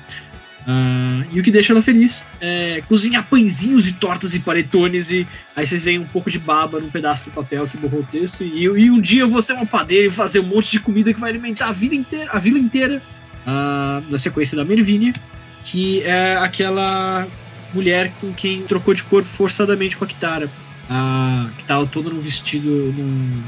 [0.67, 5.11] Ah, e o que deixa ela feliz é cozinhar pãezinhos e tortas e panetones.
[5.11, 8.05] E aí vocês veem um pouco de baba num pedaço do papel que borrou o
[8.05, 8.43] texto.
[8.43, 11.13] E, e um dia eu vou ser uma padeira e fazer um monte de comida
[11.13, 13.03] que vai alimentar a vida inteira, a vila inteira.
[13.47, 15.13] Ah, na sequência da Mervínia,
[15.63, 17.27] que é aquela
[17.73, 20.51] mulher com quem trocou de corpo forçadamente com a Kitara.
[20.89, 23.43] Ah, que tava toda num vestido, num,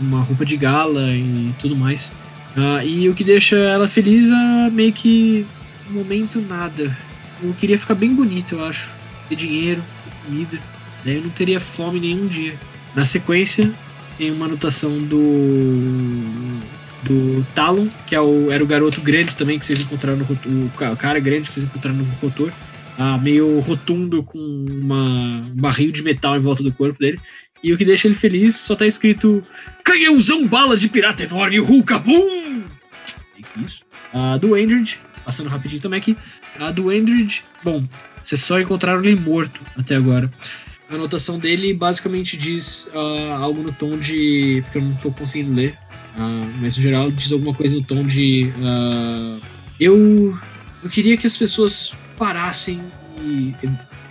[0.00, 2.12] uma roupa de gala e tudo mais.
[2.56, 5.46] Ah, e o que deixa ela feliz é meio que
[5.92, 6.96] momento nada.
[7.42, 8.90] Eu queria ficar bem bonito, eu acho.
[9.28, 9.82] Ter dinheiro,
[10.24, 10.58] comida.
[11.04, 12.54] Daí eu não teria fome nenhum dia.
[12.94, 13.70] Na sequência,
[14.16, 16.60] tem uma anotação do.
[17.02, 20.24] do Talon, que é o, era o garoto grande também que vocês encontraram no.
[20.24, 22.50] O ca- o cara grande que vocês encontraram no rotor.
[23.00, 27.20] Ah, meio rotundo com uma, um barril de metal em volta do corpo dele.
[27.62, 29.42] E o que deixa ele feliz só tá escrito
[29.84, 32.62] Canhãozão bala de pirata enorme, Hulkabum!
[33.36, 33.82] É isso.
[34.12, 34.98] A do Endred,
[35.28, 36.16] passando rapidinho também aqui.
[36.58, 37.86] A do Endred, bom,
[38.24, 40.32] vocês só encontraram ele morto até agora.
[40.88, 44.62] A anotação dele basicamente diz ah, algo no tom de.
[44.64, 45.76] Porque eu não tô conseguindo ler.
[46.16, 48.50] ah, mas no geral diz alguma coisa no tom de.
[48.62, 49.38] ah,
[49.78, 50.38] eu.
[50.82, 52.80] Eu queria que as pessoas parassem
[53.20, 53.52] e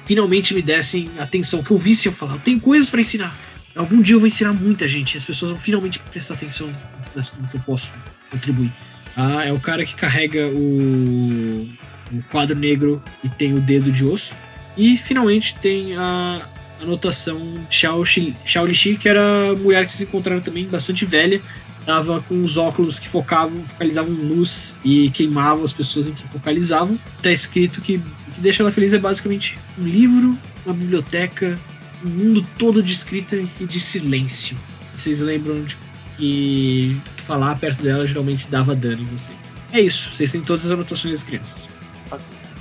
[0.06, 2.34] finalmente me dessem atenção, que ouvissem eu falar.
[2.34, 3.36] Eu tenho coisas pra ensinar.
[3.74, 5.18] Algum dia eu vou ensinar muita gente.
[5.18, 6.68] As pessoas vão finalmente prestar atenção
[7.16, 7.90] no que eu posso
[8.30, 8.72] contribuir.
[9.18, 11.68] Ah, é o cara que carrega o,
[12.12, 14.36] o quadro negro e tem o dedo de osso.
[14.78, 16.48] E finalmente tem a
[16.80, 18.36] anotação Xiao, Shi-
[18.68, 21.42] Lixi, que era mulher que vocês encontraram também, bastante velha.
[21.84, 27.00] Tava com os óculos que focavam, focalizavam luz e queimavam as pessoas em que focalizavam.
[27.24, 31.58] Tá escrito que o que deixa ela feliz é basicamente um livro, uma biblioteca,
[32.06, 34.56] um mundo todo de escrita e de silêncio.
[34.96, 35.76] Vocês lembram de
[36.18, 36.98] que
[37.28, 39.34] falar perto dela geralmente dava dano em você.
[39.74, 41.70] É isso, vocês têm todas as anotações das crianças.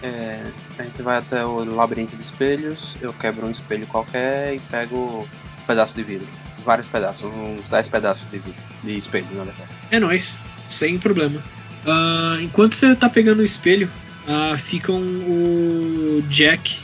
[0.03, 0.43] É,
[0.79, 5.27] A gente vai até o labirinto de espelhos, eu quebro um espelho qualquer e pego
[5.57, 6.29] um pedaço de vidro.
[6.65, 9.71] Vários pedaços, uns 10 pedaços de vidro, de espelho, na verdade.
[9.91, 10.33] É nóis,
[10.69, 11.41] sem problema.
[11.87, 13.89] Ah, enquanto você tá pegando o espelho,
[14.27, 16.81] ah, ficam o Jack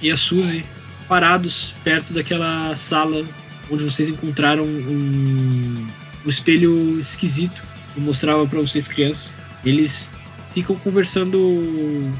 [0.00, 0.64] e a Suzy
[1.08, 3.24] parados perto daquela sala
[3.70, 5.86] onde vocês encontraram um,
[6.24, 7.62] um espelho esquisito
[7.92, 9.34] que mostrava para vocês crianças.
[9.64, 10.12] Eles
[10.52, 12.12] ficam conversando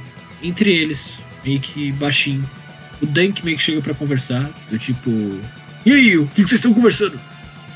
[0.43, 2.49] entre eles, meio que baixinho.
[3.03, 5.11] O Dank meio que chega para conversar, do tipo,
[5.87, 7.21] e aí, o que vocês estão conversando?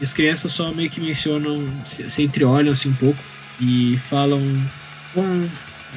[0.01, 3.23] E as crianças só meio que mencionam, se, se entreolham assim um pouco
[3.61, 4.41] e falam,
[5.15, 5.47] bom,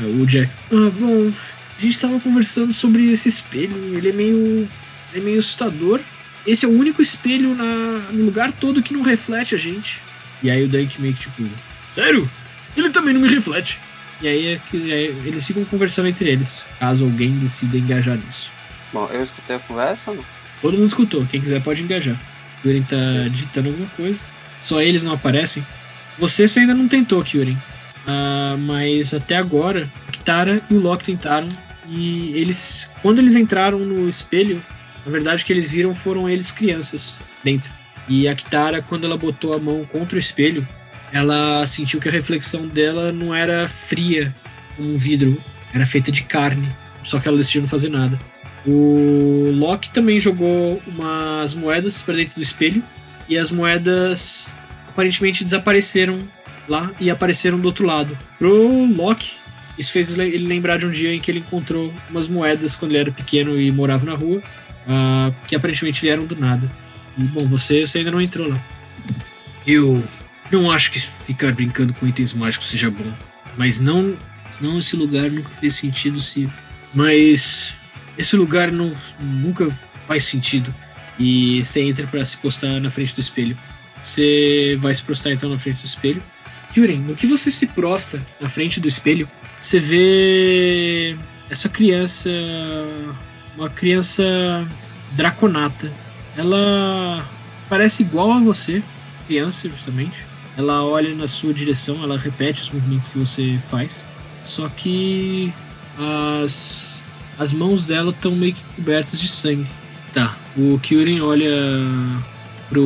[0.01, 1.31] é, o Jack, ah, bom,
[1.79, 4.67] a gente tava conversando sobre esse espelho, ele é meio,
[5.13, 6.01] é meio assustador.
[6.45, 10.01] Esse é o único espelho na, no lugar todo que não reflete a gente.
[10.43, 11.43] E aí o Dank meio que tipo,
[11.95, 12.29] sério?
[12.75, 13.79] Ele também não me reflete.
[14.21, 18.51] E aí, é que, aí eles ficam conversando entre eles, caso alguém decida engajar nisso.
[18.93, 20.23] Bom, eu escutei a conversa, não?
[20.61, 22.15] Todo mundo escutou, quem quiser pode engajar.
[22.61, 22.97] Kyurin tá
[23.29, 24.21] digitando alguma coisa.
[24.61, 25.65] Só eles não aparecem.
[26.19, 27.57] Você, você ainda não tentou, Kyurin.
[28.05, 31.49] Ah, mas até agora, Kitara e o Loki tentaram.
[31.89, 34.63] E eles, quando eles entraram no espelho,
[35.03, 37.71] na verdade o que eles viram foram eles crianças dentro.
[38.11, 40.67] E a Kitara, quando ela botou a mão contra o espelho,
[41.13, 44.35] ela sentiu que a reflexão dela não era fria
[44.75, 45.41] como um vidro,
[45.73, 46.67] era feita de carne.
[47.03, 48.19] Só que ela decidiu não fazer nada.
[48.67, 52.83] O Loki também jogou umas moedas para dentro do espelho
[53.29, 54.53] e as moedas
[54.89, 56.19] aparentemente desapareceram
[56.67, 58.17] lá e apareceram do outro lado.
[58.37, 59.35] Pro Loki,
[59.79, 62.99] isso fez ele lembrar de um dia em que ele encontrou umas moedas quando ele
[62.99, 64.43] era pequeno e morava na rua,
[64.85, 66.69] ah, que aparentemente vieram do nada.
[67.17, 68.59] E, bom, você, você ainda não entrou lá.
[69.65, 70.03] Eu
[70.51, 73.11] não acho que ficar brincando com itens mágicos seja bom,
[73.57, 74.17] mas não,
[74.59, 76.49] não esse lugar nunca fez sentido se.
[76.93, 77.73] Mas
[78.17, 79.71] esse lugar não, nunca
[80.07, 80.73] faz sentido.
[81.17, 83.57] E você entra para se postar na frente do espelho.
[84.01, 86.21] Você vai se prostrar então na frente do espelho.
[86.75, 91.15] Yuren, no que você se prostra na frente do espelho, você vê
[91.49, 92.29] essa criança,
[93.55, 94.23] uma criança
[95.11, 95.91] draconata.
[96.41, 97.23] Ela
[97.69, 98.81] parece igual a você,
[99.27, 100.25] criança justamente.
[100.57, 104.03] Ela olha na sua direção, ela repete os movimentos que você faz.
[104.43, 105.53] Só que
[105.97, 106.99] as
[107.37, 109.67] as mãos dela estão meio que cobertas de sangue.
[110.13, 111.49] Tá, o Kyuren olha
[112.69, 112.83] pro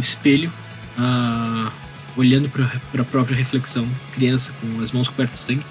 [0.00, 0.52] espelho,
[0.98, 1.70] ah,
[2.16, 2.64] olhando para
[3.00, 5.66] a própria reflexão, criança com as mãos cobertas de sangue.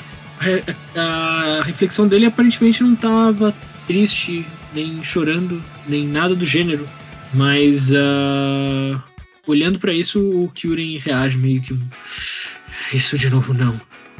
[0.95, 3.53] A, a reflexão dele aparentemente não estava
[3.85, 6.87] triste, nem chorando, nem nada do gênero,
[7.33, 9.03] mas ah,
[9.47, 11.81] olhando para isso, o Kyuren reage meio que um.
[12.93, 13.79] Isso de novo não.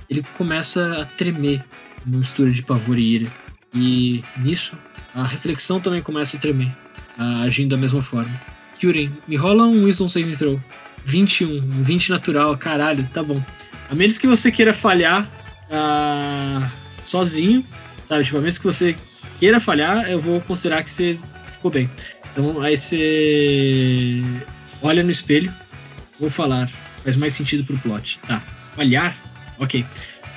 [0.09, 1.63] Ele começa a tremer,
[2.05, 3.33] uma mistura de pavor e ira.
[3.73, 4.77] E nisso,
[5.13, 6.71] a reflexão também começa a tremer,
[7.43, 8.33] agindo da mesma forma.
[8.77, 10.61] Kyuren, me rola um Wisdom Saving Throw.
[11.05, 13.41] 21, um 20 natural, caralho, tá bom.
[13.89, 15.29] A menos que você queira falhar
[15.69, 16.71] uh,
[17.03, 17.65] sozinho,
[18.05, 18.23] sabe?
[18.23, 18.95] Tipo, a menos que você
[19.37, 21.19] queira falhar, eu vou considerar que você
[21.51, 21.89] ficou bem.
[22.33, 24.23] Então, aí você
[24.81, 25.53] olha no espelho,
[26.19, 26.67] vou falar,
[27.03, 28.19] faz mais sentido pro plot.
[28.27, 28.41] Tá,
[28.75, 29.15] falhar?
[29.59, 29.85] Ok.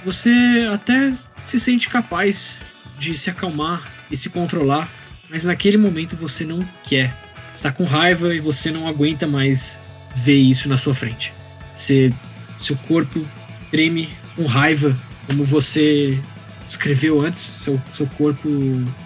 [0.04, 0.30] Você
[0.72, 1.12] até
[1.44, 2.58] se sente capaz
[2.98, 4.90] de se acalmar e se controlar,
[5.30, 7.14] mas naquele momento você não quer.
[7.54, 9.80] Está com raiva e você não aguenta mais
[10.14, 11.32] ver isso na sua frente.
[11.74, 12.12] Você,
[12.60, 13.26] seu corpo
[13.70, 14.94] treme com raiva,
[15.26, 16.20] como você
[16.68, 17.40] escreveu antes.
[17.40, 18.48] Seu, seu corpo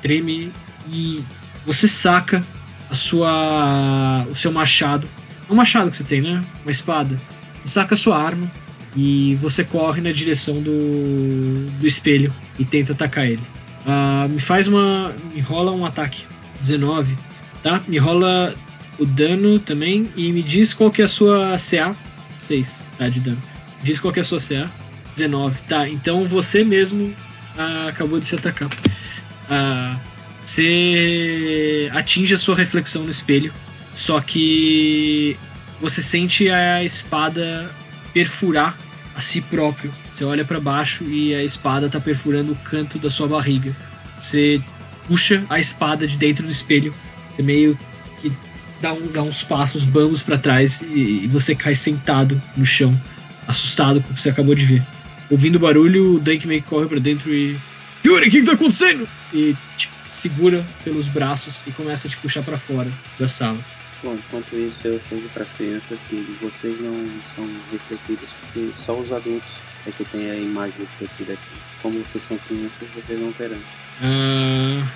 [0.02, 0.52] treme
[0.92, 1.22] e
[1.64, 2.44] você saca
[2.90, 5.08] a sua, o seu machado.
[5.48, 6.42] É um machado que você tem, né?
[6.62, 7.18] Uma espada.
[7.58, 8.50] Você saca a sua arma
[8.96, 13.42] e você corre na direção do, do espelho e tenta atacar ele.
[13.86, 15.14] Uh, me faz uma.
[15.34, 16.24] Me rola um ataque.
[16.60, 17.16] 19.
[17.62, 17.80] Tá?
[17.86, 18.54] Me rola
[18.98, 20.08] o dano também.
[20.16, 21.94] E me diz qual que é a sua CA.
[22.38, 23.08] 6, tá?
[23.08, 23.42] De dano.
[23.80, 24.70] Me diz qual que é a sua CA.
[25.14, 25.62] 19.
[25.62, 28.68] Tá, então você mesmo uh, acabou de se atacar.
[28.68, 30.09] Uh,
[30.42, 33.52] você atinge a sua reflexão no espelho.
[33.94, 35.36] Só que
[35.80, 37.70] você sente a espada
[38.12, 38.76] perfurar
[39.14, 39.92] a si próprio.
[40.10, 43.74] Você olha para baixo e a espada tá perfurando o canto da sua barriga.
[44.18, 44.60] Você
[45.06, 46.94] puxa a espada de dentro do espelho.
[47.30, 47.78] Você meio
[48.20, 48.32] que
[48.80, 52.98] dá, um, dá uns passos bambos para trás e, e, você cai sentado no chão,
[53.46, 54.82] assustado com o que você acabou de ver.
[55.28, 57.56] Ouvindo o barulho, o Dank meio que corre pra dentro e.
[58.04, 59.08] Yuri, o que, que tá acontecendo?
[59.32, 63.58] E te segura pelos braços e começa a te puxar para fora da sala.
[64.02, 68.98] Bom, enquanto isso eu chego para as crianças que vocês não são refletidos, porque só
[68.98, 69.50] os adultos
[69.86, 71.56] é que tem a imagem refletida aqui.
[71.82, 73.58] Como vocês são crianças, vocês não terão.
[74.02, 74.86] Ah,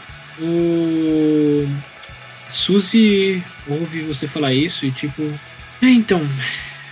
[0.40, 1.68] o
[2.50, 5.22] Suzy ouve você falar isso e tipo,
[5.82, 6.26] é então,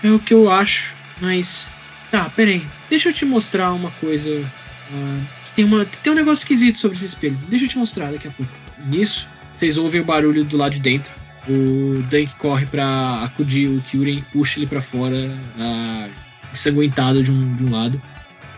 [0.03, 1.69] é o que eu acho, mas
[2.11, 4.45] tá, peraí, deixa eu te mostrar uma coisa.
[4.93, 7.37] ah, tem, uma, tem um negócio esquisito sobre esse espelho.
[7.49, 8.53] Deixa eu te mostrar daqui a pouco.
[8.87, 11.13] Nisso, vocês ouvem o barulho do lado de dentro.
[11.49, 15.17] O Dank corre pra acudir o Kyurem e puxa ele pra fora,
[15.59, 16.09] ah,
[16.53, 18.01] ensanguentado de um, de um lado,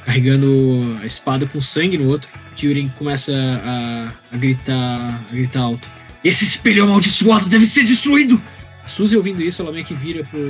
[0.05, 2.29] carregando a espada com sangue no outro.
[2.57, 5.89] Kyurem começa a, a gritar, a gritar alto.
[6.23, 8.41] Esse espelho amaldiçoado deve ser destruído!
[8.85, 10.41] A Suzy ouvindo isso, ela meio que vira pro,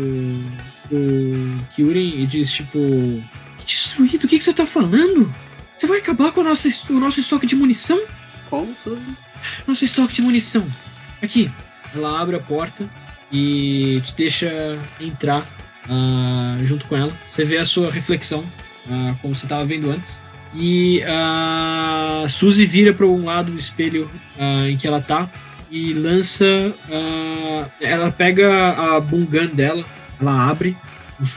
[0.89, 2.79] pro Kyurem e diz tipo:
[3.65, 4.25] Destruído?
[4.25, 5.33] O que, que você tá falando?
[5.85, 8.01] Você vai acabar com a nossa, o nosso estoque de munição?
[8.49, 9.03] Como, Suzy?
[9.67, 10.67] Nosso estoque de munição.
[11.21, 11.51] Aqui.
[11.95, 12.89] Ela abre a porta
[13.31, 15.47] e te deixa entrar
[15.87, 17.13] ah, junto com ela.
[17.29, 18.43] Você vê a sua reflexão,
[18.91, 20.19] ah, como você estava vendo antes.
[20.55, 25.29] E a Suzy vira para um lado do espelho ah, em que ela tá
[25.71, 26.47] e lança.
[26.91, 29.85] ah, ela pega a bungan dela,
[30.19, 30.75] ela abre.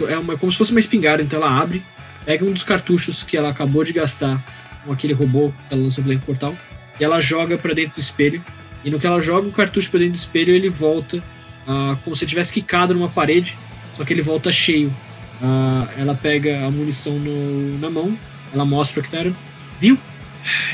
[0.08, 1.84] É uma, como se fosse uma espingarda, então ela abre,
[2.28, 4.38] pega um dos cartuchos que ela acabou de gastar
[4.86, 6.54] com aquele robô que ela lançou pelo portal
[7.00, 8.44] e ela joga pra dentro do espelho.
[8.84, 11.24] E no que ela joga o cartucho pra dentro do espelho, ele volta
[11.66, 13.58] ah, como se tivesse quicado numa parede,
[13.96, 14.94] só que ele volta cheio.
[15.42, 18.14] Ah, ela pega a munição no- na mão,
[18.54, 19.34] ela mostra pra Kitara.
[19.80, 19.98] Viu?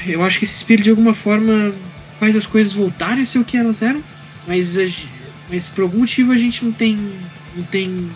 [0.07, 1.71] Eu acho que esse espelho de alguma forma
[2.19, 4.03] faz as coisas voltarem a ser o que elas eram,
[4.47, 4.83] mas, a
[5.51, 6.97] mas por algum motivo a gente não tem.
[7.55, 8.09] não tem.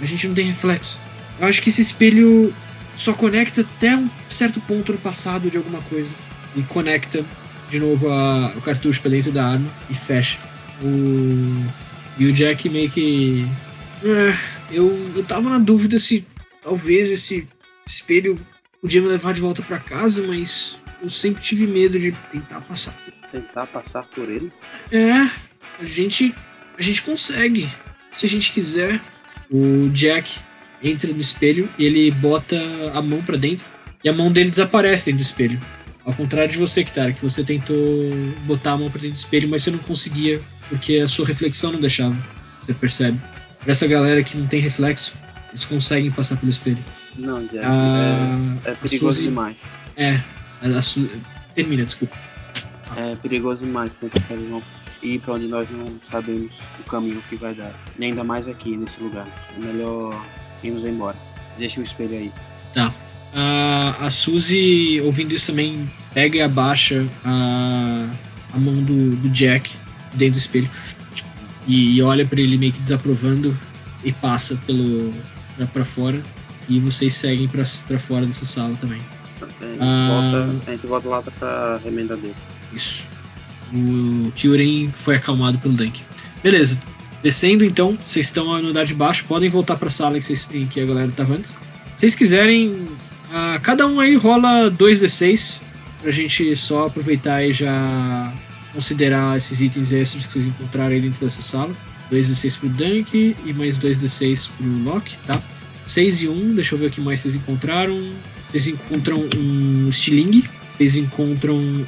[0.00, 0.96] a gente não tem reflexo.
[1.40, 2.54] Eu acho que esse espelho
[2.96, 6.12] só conecta até um certo ponto no passado de alguma coisa
[6.56, 7.24] e conecta
[7.70, 10.38] de novo a- o cartucho pra dentro da arma e fecha.
[10.82, 11.64] O,
[12.18, 13.46] e o Jack meio que.
[14.04, 14.38] "Ah,
[14.70, 16.24] eu, eu tava na dúvida se
[16.62, 17.46] talvez esse
[17.86, 18.38] espelho
[18.80, 22.96] podia me levar de volta pra casa, mas eu sempre tive medo de tentar passar.
[23.30, 24.52] Tentar passar por ele?
[24.90, 25.12] É,
[25.80, 26.34] a gente.
[26.78, 27.68] A gente consegue.
[28.16, 29.00] Se a gente quiser.
[29.50, 30.38] O Jack
[30.82, 32.56] entra no espelho e ele bota
[32.94, 33.66] a mão pra dentro.
[34.04, 35.60] E a mão dele desaparece dentro do espelho.
[36.04, 37.76] Ao contrário de você, Kitara, que você tentou
[38.46, 41.72] botar a mão pra dentro do espelho, mas você não conseguia, porque a sua reflexão
[41.72, 42.16] não deixava.
[42.62, 43.20] Você percebe?
[43.60, 45.12] Pra essa galera que não tem reflexo,
[45.50, 46.78] eles conseguem passar pelo espelho.
[47.16, 47.58] Não, Jack.
[47.64, 49.62] Ah, é, é perigoso Suzy- demais.
[49.96, 50.20] É,
[50.62, 51.10] a, a su-
[51.54, 52.16] termina, desculpa.
[52.96, 54.62] É perigoso demais tentar fazer uma...
[55.02, 57.72] ir pra onde nós não sabemos o caminho que vai dar.
[57.98, 59.26] E ainda mais aqui, nesse lugar.
[59.56, 60.14] É melhor
[60.62, 61.16] irmos embora.
[61.58, 62.32] Deixa o espelho aí.
[63.38, 68.08] A, a Suzy, ouvindo isso também, pega e abaixa a,
[68.54, 69.70] a mão do, do Jack
[70.14, 70.70] dentro do espelho
[71.14, 71.28] tipo,
[71.66, 73.54] e, e olha pra ele meio que desaprovando
[74.02, 75.12] e passa pelo
[75.72, 76.22] pra fora.
[76.68, 79.00] E vocês seguem pra fora dessa sala também.
[79.40, 80.08] A gente, Ah.
[80.08, 82.34] volta, a gente volta lá pra remenda dele.
[82.72, 83.04] Isso.
[83.72, 86.00] O Kyuren foi acalmado pelo Dank.
[86.42, 86.78] Beleza.
[87.26, 90.64] Descendo então, vocês estão no andar de baixo, podem voltar pra sala que, vocês, em
[90.64, 91.50] que a galera tava antes.
[91.50, 91.56] Se
[91.96, 92.86] vocês quiserem,
[93.32, 95.58] ah, cada um aí rola 2d6
[96.00, 98.32] pra gente só aproveitar e já
[98.72, 101.74] considerar esses itens extras que vocês encontraram aí dentro dessa sala.
[102.12, 105.42] 2d6 pro Dank e mais 2d6 pro Loki, tá?
[105.84, 108.00] 6 e 1, deixa eu ver o que mais vocês encontraram.
[108.48, 110.44] Vocês encontram um estilingue,
[110.76, 111.84] vocês encontram um,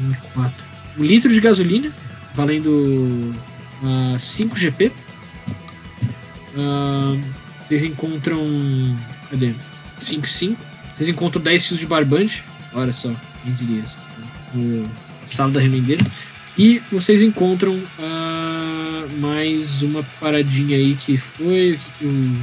[0.00, 0.64] um, quatro,
[0.96, 1.92] um litro de gasolina,
[2.34, 3.34] valendo
[3.84, 4.90] ah, 5 GP.
[6.56, 7.16] Ah,
[7.64, 8.38] vocês encontram.
[9.30, 9.54] Cadê?
[10.00, 10.64] 5 e 5.
[10.92, 12.44] Vocês encontram 10 fios de barbante.
[12.72, 13.10] Olha só,
[13.42, 13.82] quem diria.
[13.82, 14.08] vocês
[14.54, 14.88] No
[15.26, 16.04] sala da remendeira.
[16.56, 21.72] E vocês encontram ah, mais uma paradinha aí que foi.
[21.72, 22.36] O que, que o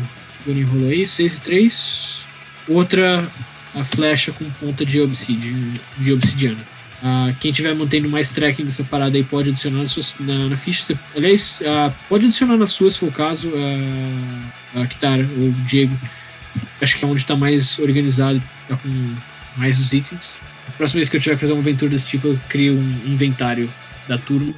[0.46, 1.06] Tony rolou aí?
[1.06, 2.22] 6 e 3.
[2.68, 3.28] Outra
[3.74, 6.60] a flecha com ponta de, obsidi- de obsidiana.
[7.04, 10.56] Ah, quem tiver mantendo mais tracking dessa parada aí pode adicionar nas suas- na, na
[10.58, 10.84] ficha.
[10.84, 13.52] Você- aliás, ah, pode adicionar nas suas se for o caso,
[14.76, 15.98] a, a Kitara ou Diego.
[16.82, 18.90] Acho que é onde está mais organizado, tá com
[19.58, 20.36] mais os itens.
[20.68, 23.02] A próxima vez que eu tiver que fazer uma aventura desse tipo, eu crio um
[23.12, 23.70] inventário
[24.08, 24.54] da turma.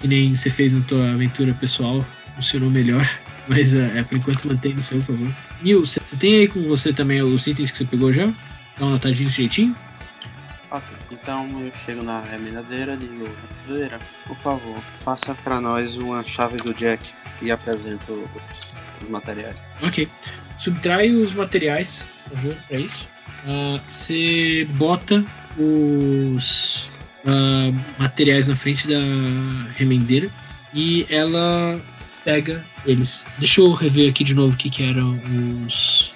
[0.00, 2.06] Que nem você fez na tua aventura pessoal.
[2.36, 3.06] Funcionou melhor.
[3.48, 5.32] Mas é, é, por enquanto mantém no seu, por favor.
[5.62, 8.26] Nil, você tem aí com você também os itens que você pegou já?
[8.78, 9.74] Dá uma notadinha direitinho?
[11.10, 13.28] Então eu chego na remendadeira e digo,
[13.66, 17.10] remendadeira, por favor, faça pra nós uma chave do Jack
[17.42, 18.28] e apresento
[19.02, 19.56] os materiais.
[19.82, 20.08] Ok.
[20.58, 23.08] Subtrai os materiais, por favor, pra isso.
[23.46, 25.24] Ah, Você bota
[25.58, 26.88] os
[27.26, 28.98] ah, materiais na frente da
[29.76, 30.28] remendeira
[30.72, 31.80] e ela
[32.24, 33.26] pega eles.
[33.38, 35.18] Deixa eu rever aqui de novo o que, que eram
[35.66, 36.12] os.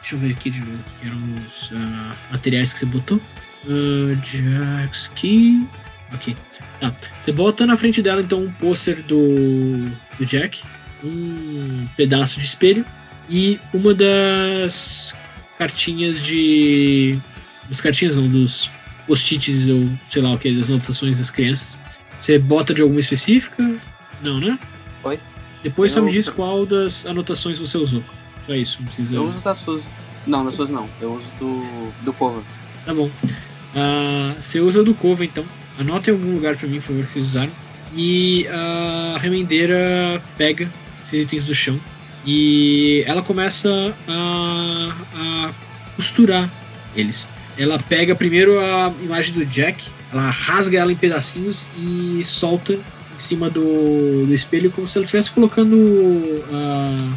[0.00, 3.20] Deixa eu ver aqui de novo o que eram os ah, materiais que você botou.
[3.66, 5.66] Uh, Jack's Key.
[6.12, 6.36] Ok.
[6.80, 6.94] Tá.
[7.18, 10.62] Você bota na frente dela então um pôster do, do Jack,
[11.02, 12.84] um pedaço de espelho
[13.28, 15.14] e uma das
[15.58, 17.18] cartinhas de.
[17.68, 18.70] Das cartinhas não, dos
[19.06, 21.78] post-its ou sei lá o que, das anotações das crianças.
[22.18, 23.74] Você bota de alguma específica?
[24.22, 24.58] Não, né?
[25.04, 25.18] Oi?
[25.62, 28.02] Depois só me diz qual das anotações você usou.
[28.46, 29.16] Só isso, não precisa.
[29.16, 29.84] Eu uso da Suzy.
[30.26, 30.88] Não, da Suzy não.
[31.00, 32.42] Eu uso do, do cover.
[32.84, 33.10] Tá bom.
[33.76, 35.44] Ah, você usa do Cova, então.
[35.78, 37.52] Anota em algum lugar pra mim, por favor, que vocês usaram.
[37.94, 40.68] E a remendeira pega
[41.04, 41.78] esses itens do chão.
[42.26, 45.50] E ela começa a, a
[45.94, 46.50] costurar
[46.96, 47.28] eles.
[47.58, 53.18] Ela pega primeiro a imagem do Jack, ela rasga ela em pedacinhos e solta em
[53.18, 57.12] cima do, do espelho como se ela estivesse colocando ah,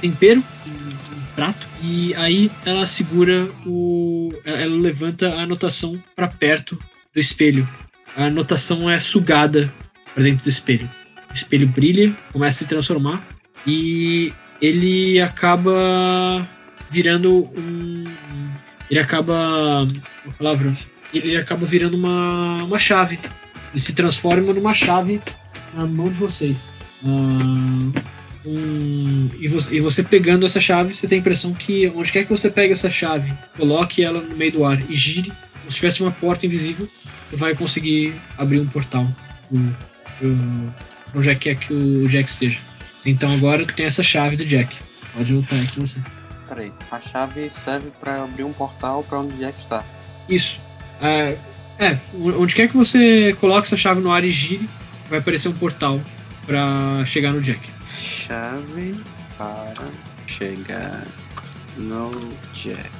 [0.00, 1.66] tempero em um prato.
[1.82, 4.03] E aí ela segura o.
[4.44, 6.78] Ela levanta a anotação para perto
[7.12, 7.68] do espelho.
[8.16, 9.72] A anotação é sugada
[10.14, 10.88] para dentro do espelho.
[11.30, 13.26] O espelho brilha, começa a se transformar
[13.66, 16.46] e ele acaba
[16.90, 18.04] virando um.
[18.90, 19.82] Ele acaba.
[20.24, 20.76] Uma palavra.
[21.12, 23.18] Ele acaba virando uma, uma chave.
[23.72, 25.20] Ele se transforma numa chave
[25.74, 26.70] na mão de vocês.
[27.04, 28.00] Ah,
[28.46, 32.24] um- e, você, e você pegando essa chave, você tem a impressão que onde quer
[32.24, 35.76] que você pegue essa chave, coloque ela no meio do ar e gire, como se
[35.76, 36.88] tivesse uma porta invisível,
[37.28, 39.08] você vai conseguir abrir um portal
[40.18, 42.58] pra onde é que é que o Jack esteja.
[43.06, 44.76] Então agora tem essa chave do Jack.
[45.14, 46.00] Pode aí com você.
[46.48, 46.72] Peraí.
[46.90, 49.84] A chave serve pra abrir um portal pra onde o Jack está.
[50.28, 50.58] Isso.
[51.00, 51.36] É,
[51.78, 54.68] é, onde quer que você coloque essa chave no ar e gire,
[55.08, 56.00] vai aparecer um portal
[56.46, 57.60] pra chegar no Jack.
[58.26, 58.96] Chave
[59.36, 59.74] para
[60.26, 61.06] chegar
[61.76, 62.10] no
[62.54, 62.90] Jack.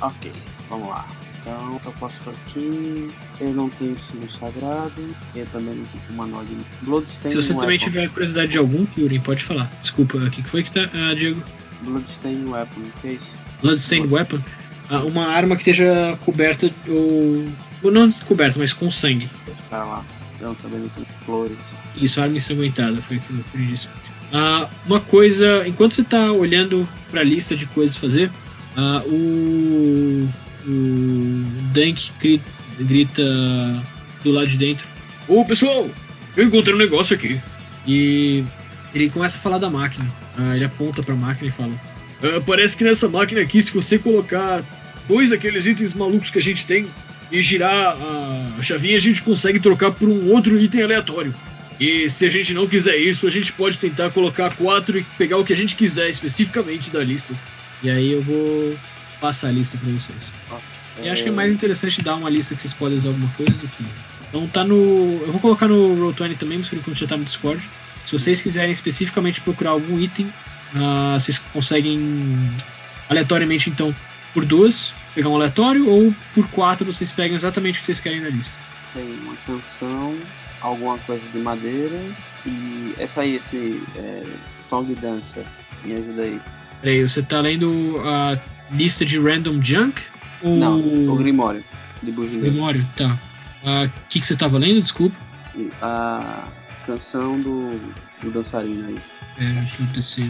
[0.00, 0.32] Ok,
[0.68, 1.06] vamos lá.
[1.40, 3.10] Então eu posso por aqui.
[3.40, 5.16] Eu não tenho símbolo sagrado.
[5.34, 7.30] Eu também não tenho manual de Bloodstain.
[7.30, 7.84] Se você também Weapon.
[7.84, 9.70] tiver curiosidade de algum, Kyurem, pode falar.
[9.80, 11.42] Desculpa, o que foi que tá, ah, Diego?
[11.82, 13.34] Bloodstain Weapon, o que é isso?
[13.62, 14.40] Bloodstained Weapon?
[14.88, 17.90] Ah, uma arma que esteja coberta ou...
[17.90, 19.28] não coberta, mas com sangue.
[19.68, 20.04] Pra lá.
[20.40, 21.58] Eu também não tenho flores.
[21.94, 23.88] Isso, arma ensanguentada, foi aquilo que eu disse.
[24.32, 28.30] Ah, uma coisa, enquanto você está olhando para a lista de coisas fazer,
[28.76, 30.28] ah, o,
[30.66, 32.10] o Dank
[32.78, 33.22] grita,
[34.22, 34.86] do lado de dentro:
[35.28, 35.88] Ô pessoal,
[36.36, 37.40] eu encontrei um negócio aqui.
[37.86, 38.44] E
[38.94, 40.06] ele começa a falar da máquina.
[40.36, 41.72] Ah, ele aponta para a máquina e fala:
[42.22, 44.62] "Ah, Parece que nessa máquina aqui, se você colocar
[45.08, 46.86] dois daqueles itens malucos que a gente tem
[47.32, 47.96] e girar
[48.58, 51.34] a chavinha, a gente consegue trocar por um outro item aleatório.
[51.80, 55.38] E se a gente não quiser isso, a gente pode tentar colocar quatro e pegar
[55.38, 57.34] o que a gente quiser especificamente da lista.
[57.82, 58.76] E aí eu vou
[59.18, 60.30] passar a lista pra vocês.
[61.02, 63.52] E acho que é mais interessante dar uma lista que vocês podem usar alguma coisa
[63.52, 63.84] do que.
[64.28, 65.22] Então tá no.
[65.22, 67.62] Eu vou colocar no Roll20 também, mas por enquanto já tá no Discord.
[68.04, 70.30] Se vocês quiserem especificamente procurar algum item,
[70.74, 71.98] ah, vocês conseguem
[73.08, 73.94] aleatoriamente então
[74.34, 78.20] por duas, pegar um aleatório, ou por quatro vocês pegam exatamente o que vocês querem
[78.20, 78.58] na lista.
[78.92, 80.16] Tem uma canção,
[80.60, 81.98] alguma coisa de madeira.
[82.46, 84.24] E essa aí, esse é,
[84.68, 85.44] Song Dancer.
[85.84, 86.40] Me ajuda aí.
[86.80, 88.38] Peraí, você tá lendo a
[88.70, 90.00] lista de random junk?
[90.42, 90.78] Ou Não,
[91.12, 91.62] o Grimório.
[92.02, 92.50] De Bugiganga.
[92.50, 92.86] Memória?
[92.96, 93.18] Tá.
[93.64, 94.80] Ah, O que, que você tava lendo?
[94.80, 95.14] Desculpa.
[95.82, 96.44] A
[96.86, 97.78] canção do,
[98.22, 98.98] do dançarino aí.
[99.38, 100.26] É, deixa eu descer.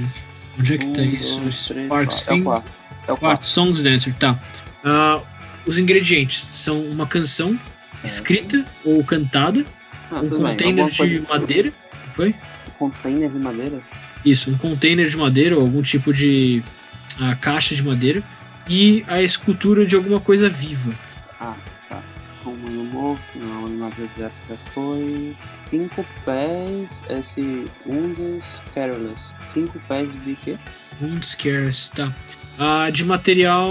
[0.58, 1.40] Onde é que tá Um, isso?
[1.40, 2.28] dois, três, Sparks.
[2.28, 2.70] É o quarto.
[2.90, 3.46] É o Quarto, quarto.
[3.46, 4.38] Songs Dancer, tá.
[4.84, 5.20] Ah,
[5.66, 7.56] os ingredientes são uma canção
[8.02, 9.64] escrita ou cantada,
[10.10, 10.30] Ah, um bem.
[10.38, 11.72] container Alguma de coisa- madeira.
[12.14, 12.34] Foi?
[12.78, 13.80] Container de madeira?
[14.24, 16.62] Isso, um container de madeira ou algum tipo de
[17.20, 18.22] ah, caixa de madeira
[18.68, 20.92] e a escultura de alguma coisa viva.
[21.40, 21.54] Ah,
[21.88, 22.02] tá.
[22.46, 25.36] Um morto, não, animação de época foi.
[25.66, 28.44] Cinco pés, esse Undes
[28.74, 29.32] Careless.
[29.52, 30.56] Cinco pés de quê?
[31.00, 32.12] Um scarce, tá.
[32.58, 33.70] Ah, de material.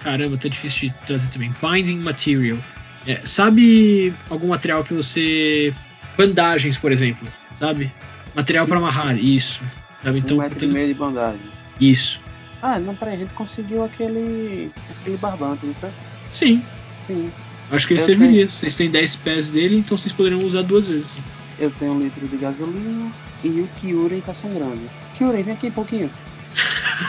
[0.00, 1.54] Caramba, tá difícil de trazer também.
[1.60, 2.58] Binding material.
[3.06, 5.72] É, sabe algum material que você.
[6.16, 7.26] Bandagens, por exemplo,
[7.58, 7.90] sabe?
[8.34, 9.62] Material para amarrar, isso.
[10.02, 10.18] Sabe?
[10.18, 11.40] Então, um metro e meio de bandagem.
[11.80, 12.20] isso.
[12.62, 14.70] Ah, não, peraí, a gente conseguiu aquele.
[15.00, 15.88] aquele barbante, não foi?
[16.30, 16.62] Sim,
[17.06, 17.30] Sim.
[17.72, 18.46] acho que ele Eu serviria.
[18.48, 21.18] Vocês têm 10 pés dele, então vocês poderiam usar duas vezes.
[21.58, 23.10] Eu tenho um litro de gasolina
[23.42, 24.80] e o Kyurem tá sangrando.
[25.16, 26.10] Kyurem, vem aqui um pouquinho.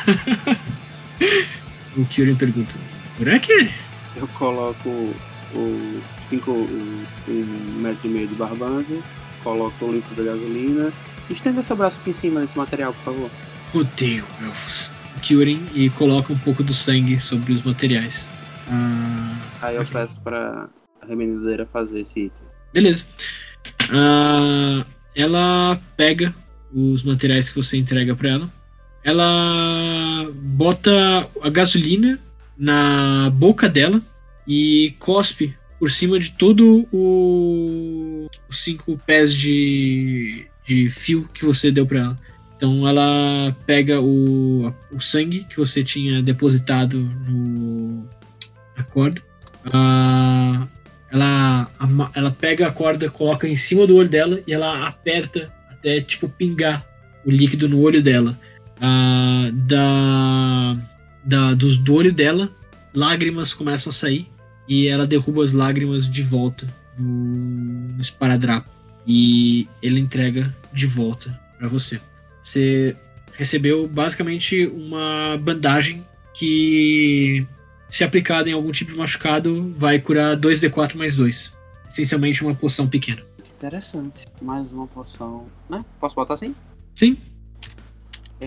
[1.98, 2.74] O Kyurem pergunta:
[3.18, 3.70] Por que?
[4.16, 5.14] Eu coloco
[5.54, 9.02] o 5 o, um metro e meio de barbante,
[9.44, 10.92] coloco o litro de gasolina.
[11.30, 13.30] Estenda seu braço aqui em cima desse material, por favor.
[13.74, 14.90] Odeio elfos.
[15.22, 18.28] Kyurem e coloca um pouco do sangue sobre os materiais.
[18.70, 19.94] Ah, Aí eu Ok.
[19.94, 20.68] peço pra
[21.08, 22.42] remendeira fazer esse item.
[22.74, 23.06] Beleza.
[23.92, 24.86] Ah,
[25.16, 26.34] ela pega
[26.74, 28.50] os materiais que você entrega pra ela.
[29.04, 32.20] Ela bota a gasolina
[32.58, 34.02] na boca dela
[34.52, 41.72] e cospe por cima de todo o os cinco pés de, de fio que você
[41.72, 42.20] deu pra ela.
[42.58, 48.06] Então ela pega o, o sangue que você tinha depositado no,
[48.76, 49.22] na corda.
[51.10, 51.72] Ela,
[52.14, 56.28] ela pega a corda, coloca em cima do olho dela e ela aperta até tipo
[56.28, 56.86] pingar
[57.26, 58.38] o líquido no olho dela.
[58.82, 60.78] Ah, da,
[61.24, 62.50] da, dos, do olho dela,
[62.94, 64.28] lágrimas começam a sair
[64.72, 66.66] e ela derruba as lágrimas de volta
[66.98, 68.70] no, no esparadrapo.
[69.06, 72.00] E ele entrega de volta para você.
[72.40, 72.96] Você
[73.34, 76.02] recebeu basicamente uma bandagem
[76.34, 77.46] que,
[77.90, 81.54] se aplicada em algum tipo de machucado, vai curar 2d4 mais 2.
[81.90, 83.22] Essencialmente uma poção pequena.
[83.58, 84.26] Interessante.
[84.42, 85.48] Mais uma poção.
[85.70, 85.84] Né?
[86.00, 86.56] Posso botar assim?
[86.96, 87.18] Sim.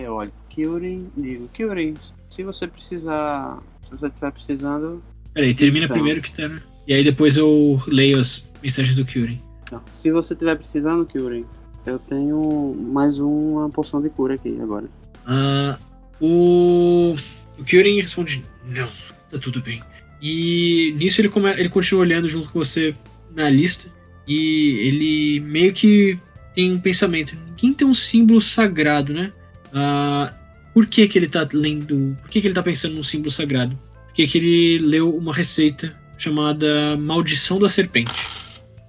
[0.09, 1.93] Olho pro Kyurem digo, Kyurem,
[2.31, 3.61] se você precisar.
[3.83, 5.03] Se você estiver precisando.
[5.35, 5.95] Peraí, termina Então.
[5.95, 6.47] primeiro que tá.
[6.47, 6.61] né?
[6.87, 9.41] E aí depois eu leio as mensagens do Kyurem.
[9.71, 11.45] Não, se você estiver precisando, Kyurem,
[11.85, 14.85] eu tenho mais uma poção de cura aqui agora.
[15.27, 15.77] Ah,
[16.21, 17.15] o.
[17.59, 18.87] O Kyurem responde: Não,
[19.29, 19.81] tá tudo bem.
[20.21, 21.51] E nisso ele, come...
[21.51, 22.95] ele continua olhando junto com você
[23.35, 23.89] na lista.
[24.27, 26.17] E ele meio que
[26.55, 29.33] tem um pensamento: ninguém tem um símbolo sagrado, né?
[29.73, 30.33] Ah,
[30.73, 32.17] por que, que ele tá lendo.
[32.21, 33.77] Por que, que ele tá pensando num símbolo sagrado?
[34.15, 38.13] Porque que ele leu uma receita chamada Maldição da Serpente.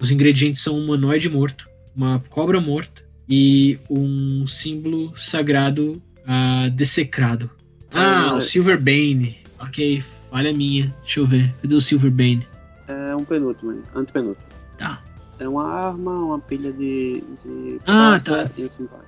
[0.01, 7.51] Os ingredientes são um humanoide morto, uma cobra morta e um símbolo sagrado ah, dessecrado.
[7.91, 9.35] Ah, Ah, o Silverbane.
[9.59, 10.01] Ok,
[10.31, 10.95] falha minha.
[11.01, 11.53] Deixa eu ver.
[11.61, 12.47] Cadê o Silverbane?
[12.87, 14.45] É um penúltimo, antepenúltimo.
[14.77, 15.03] Tá.
[15.39, 17.21] É uma arma, uma pilha de.
[17.43, 18.49] de Ah, tá.
[18.55, 19.01] E um simples.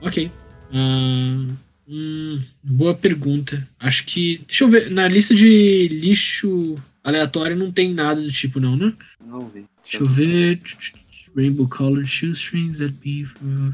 [0.00, 0.30] Ok.
[0.72, 1.44] Ah,
[1.88, 3.66] hum, boa pergunta.
[3.78, 4.40] Acho que.
[4.46, 4.90] Deixa eu ver.
[4.90, 8.92] Na lista de lixo aleatório não tem nada do tipo, não, né?
[9.24, 9.64] Não vi.
[9.82, 10.60] Deixa eu ver.
[11.36, 13.72] Rainbow colored shoestrings that be from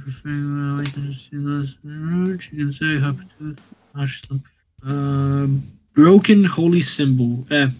[5.94, 7.46] Broken Holy Symbol.
[7.48, 7.70] É.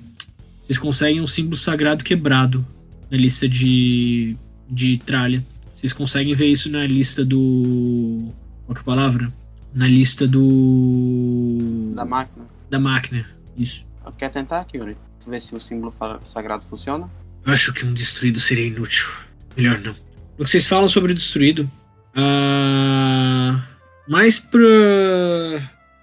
[0.60, 2.64] Vocês conseguem um símbolo sagrado quebrado
[3.10, 4.36] na lista de,
[4.70, 5.44] de tralha.
[5.74, 8.32] Vocês conseguem ver isso na lista do.
[8.64, 9.32] Qual que é a palavra?
[9.74, 11.92] Na lista do.
[11.94, 12.46] Da máquina.
[12.70, 13.26] da máquina.
[13.56, 13.86] Isso.
[14.18, 14.96] Quer tentar, Kyurem?
[15.26, 15.94] Ver se o símbolo
[16.24, 17.08] sagrado funciona?
[17.46, 19.08] Acho que um destruído seria inútil.
[19.56, 19.92] Melhor não.
[20.38, 21.70] O que vocês falam sobre o destruído?
[22.14, 23.62] Ah,
[24.08, 24.60] mais pra.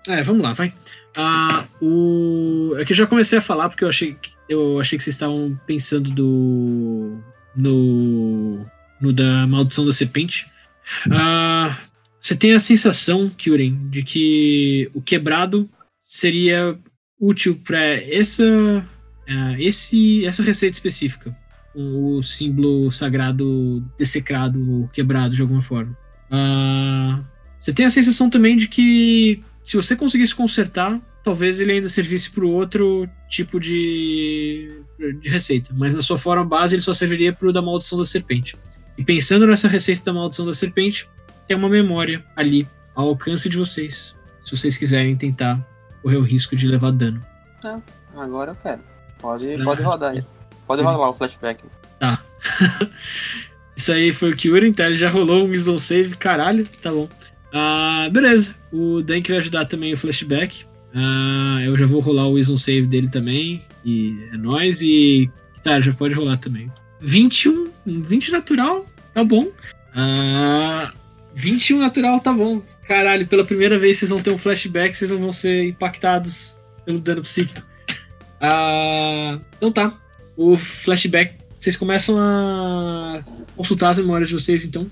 [0.08, 0.74] É, vamos lá, vai.
[1.16, 2.74] Ah, o...
[2.78, 5.16] É que eu já comecei a falar porque eu achei que, eu achei que vocês
[5.16, 7.20] estavam pensando do.
[7.56, 8.66] No.
[9.02, 10.48] No da maldição da serpente.
[11.12, 11.78] Ah,
[12.20, 15.70] você tem a sensação, Kyuren, de que o quebrado
[16.04, 16.78] seria
[17.20, 18.44] útil para essa
[19.30, 21.36] é, esse, essa receita específica,
[21.76, 25.96] o símbolo sagrado dessecrado ou quebrado de alguma forma.
[26.32, 27.22] Ah,
[27.60, 32.32] você tem a sensação também de que se você conseguisse consertar, talvez ele ainda servisse
[32.32, 34.82] para outro tipo de,
[35.22, 38.06] de receita, mas na sua forma base ele só serviria para o da maldição da
[38.06, 38.56] serpente.
[38.98, 41.08] E pensando nessa receita da maldição da serpente,
[41.50, 45.60] tem uma memória ali ao alcance de vocês, se vocês quiserem tentar
[46.04, 47.26] correr o risco de levar dano.
[48.16, 48.82] Agora eu quero.
[49.18, 50.24] Pode, Ah, pode rodar aí.
[50.68, 51.64] Pode rolar o flashback.
[52.00, 52.24] Tá.
[53.76, 57.10] Isso aí foi o Kyuri, então ele já rolou um Wisdom Save, caralho, tá bom.
[57.52, 58.54] Ah, beleza.
[58.72, 60.66] O Dank vai ajudar também o flashback.
[60.94, 63.64] Ah, eu já vou rolar o Wisdom Save dele também.
[63.84, 64.82] E é nóis.
[64.84, 65.32] E.
[65.64, 66.72] Tá, já pode rolar também.
[67.02, 69.48] 21, um 20 natural, tá bom.
[69.96, 70.92] Ah,
[71.40, 72.62] 21 natural, tá bom.
[72.86, 76.56] Caralho, pela primeira vez vocês vão ter um flashback, vocês não vão ser impactados
[76.86, 77.66] pelo dano psíquico.
[78.42, 79.98] Ah, então tá.
[80.36, 83.24] O flashback vocês começam a
[83.56, 84.90] consultar as memórias de vocês, então,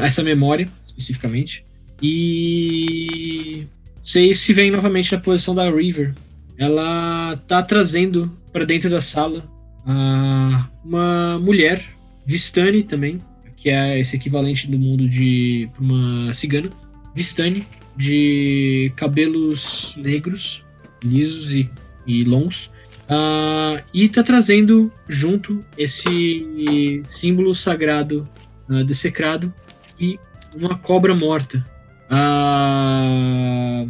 [0.00, 1.64] essa memória especificamente,
[2.00, 3.66] e
[4.02, 6.14] vocês se veem novamente na posição da River.
[6.56, 9.44] Ela tá trazendo para dentro da sala
[9.86, 11.84] ah, uma mulher,
[12.24, 13.20] Vistani também,
[13.64, 16.68] que é esse equivalente do mundo de uma cigana,
[17.14, 17.66] Vistani,
[17.96, 20.62] de cabelos negros,
[21.02, 21.70] lisos e,
[22.06, 22.70] e longos.
[23.08, 28.28] Ah, e tá trazendo junto esse símbolo sagrado
[28.68, 29.50] ah, dessecrado
[29.98, 30.20] e
[30.54, 31.64] uma cobra morta.
[32.10, 33.86] Ah,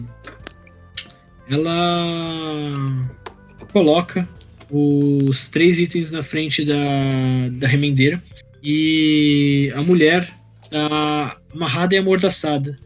[1.50, 3.04] ela
[3.72, 4.28] coloca
[4.70, 6.76] os três itens na frente da,
[7.50, 8.22] da remendeira
[8.64, 10.32] e a mulher
[10.70, 12.78] tá amarrada e amordaçada,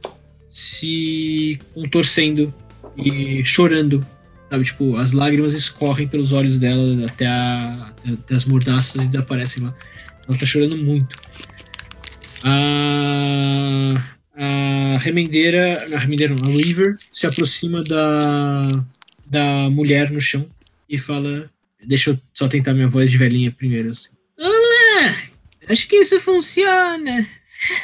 [0.51, 2.53] se contorcendo
[2.97, 4.05] e chorando.
[4.51, 9.63] Sabe, tipo, as lágrimas escorrem pelos olhos dela até, a, até as mordaças e desaparecem
[9.63, 9.75] lá.
[10.27, 11.15] Ela tá chorando muito.
[12.43, 14.03] A,
[14.35, 18.63] a remendeira, a remendeira não, a Weaver se aproxima da,
[19.27, 20.47] da mulher no chão
[20.89, 21.49] e fala:
[21.87, 23.91] Deixa eu só tentar minha voz de velhinha primeiro.
[23.91, 24.18] Assim.
[25.69, 27.27] Acho que isso funciona.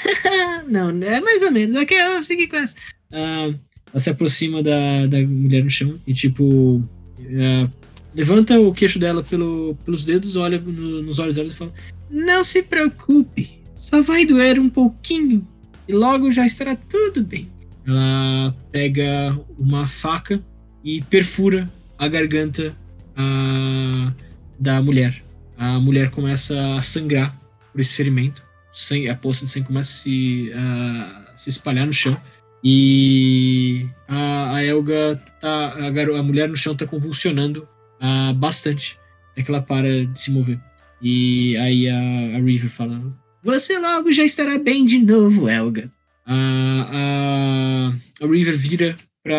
[0.68, 1.76] não, é mais ou menos.
[1.76, 2.74] Ok, eu seguir com essa.
[3.10, 3.58] Uh,
[3.92, 7.70] ela se aproxima da, da mulher no chão e, tipo, uh,
[8.14, 11.72] levanta o queixo dela pelo, pelos dedos, olha no, nos olhos dela e fala:
[12.10, 15.46] Não se preocupe, só vai doer um pouquinho
[15.86, 17.48] e logo já estará tudo bem.
[17.86, 20.42] Ela pega uma faca
[20.82, 22.74] e perfura a garganta
[23.12, 24.12] uh,
[24.58, 25.22] da mulher.
[25.56, 27.43] A mulher começa a sangrar
[27.74, 28.42] por esse ferimento.
[29.10, 30.52] a poça de sangue começa a se,
[31.36, 32.16] se espalhar no chão.
[32.62, 37.68] E a, a Elga, tá, a, a, mulher no chão, tá convulsionando
[38.00, 38.96] uh, bastante.
[39.36, 40.58] É que ela para de se mover.
[41.02, 43.02] E aí a, a River fala:
[43.42, 45.90] Você logo já estará bem de novo, Elga.
[46.24, 47.92] A,
[48.22, 49.36] a, a River vira pra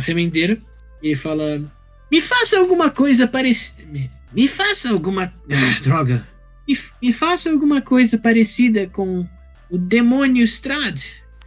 [0.00, 0.58] remendeira
[1.02, 1.62] e fala:
[2.10, 3.84] Me faça alguma coisa parecida.
[3.90, 5.32] Me, me faça alguma.
[5.50, 6.26] Ah, droga.
[6.70, 9.26] Me, me faça alguma coisa parecida com
[9.68, 11.00] o demônio Strad,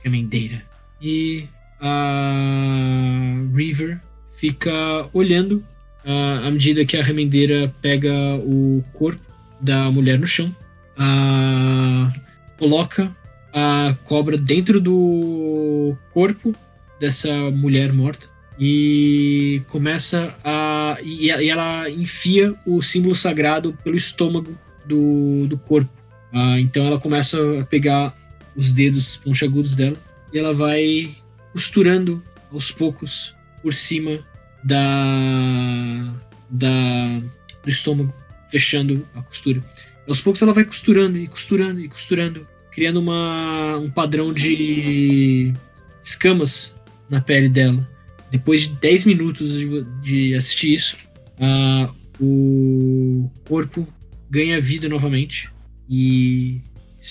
[0.04, 0.62] remendeira.
[1.02, 1.46] E
[1.80, 4.00] a River
[4.36, 5.64] fica olhando
[6.04, 9.24] à medida que a remendeira pega o corpo
[9.62, 10.54] da mulher no chão,
[10.98, 12.12] a,
[12.58, 13.10] coloca
[13.54, 16.54] a cobra dentro do corpo
[17.00, 18.28] dessa mulher morta
[18.60, 25.90] e começa a e, ela enfia o símbolo sagrado pelo estômago do, do corpo.
[26.32, 28.16] Ah, então ela começa a pegar
[28.56, 29.98] os dedos pontiagudos dela
[30.32, 31.16] e ela vai
[31.52, 34.20] costurando aos poucos por cima
[34.64, 36.14] da,
[36.50, 37.22] da
[37.64, 38.14] do estômago,
[38.50, 39.64] fechando a costura.
[40.08, 45.54] Aos poucos ela vai costurando e costurando e costurando, criando uma, um padrão de
[46.02, 46.76] escamas
[47.10, 47.88] na pele dela.
[48.30, 50.98] Depois de 10 minutos de, de assistir isso,
[51.40, 53.88] uh, o corpo
[54.34, 55.48] ganha vida novamente
[55.88, 56.60] e,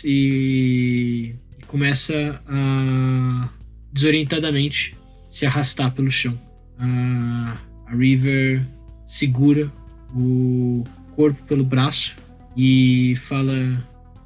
[0.05, 3.49] e, e começa a
[3.93, 4.97] desorientadamente
[5.31, 6.37] se arrastar pelo chão.
[6.81, 8.67] A, a River
[9.07, 9.71] segura
[10.13, 10.83] o
[11.15, 12.17] corpo pelo braço
[12.57, 13.55] e fala: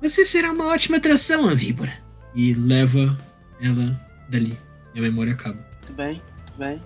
[0.01, 1.93] Você será uma ótima atração, a víbora.
[2.35, 3.17] E leva
[3.61, 4.01] ela
[4.31, 4.57] dali.
[4.95, 5.59] E a memória acaba.
[5.83, 6.83] Muito bem, muito bem.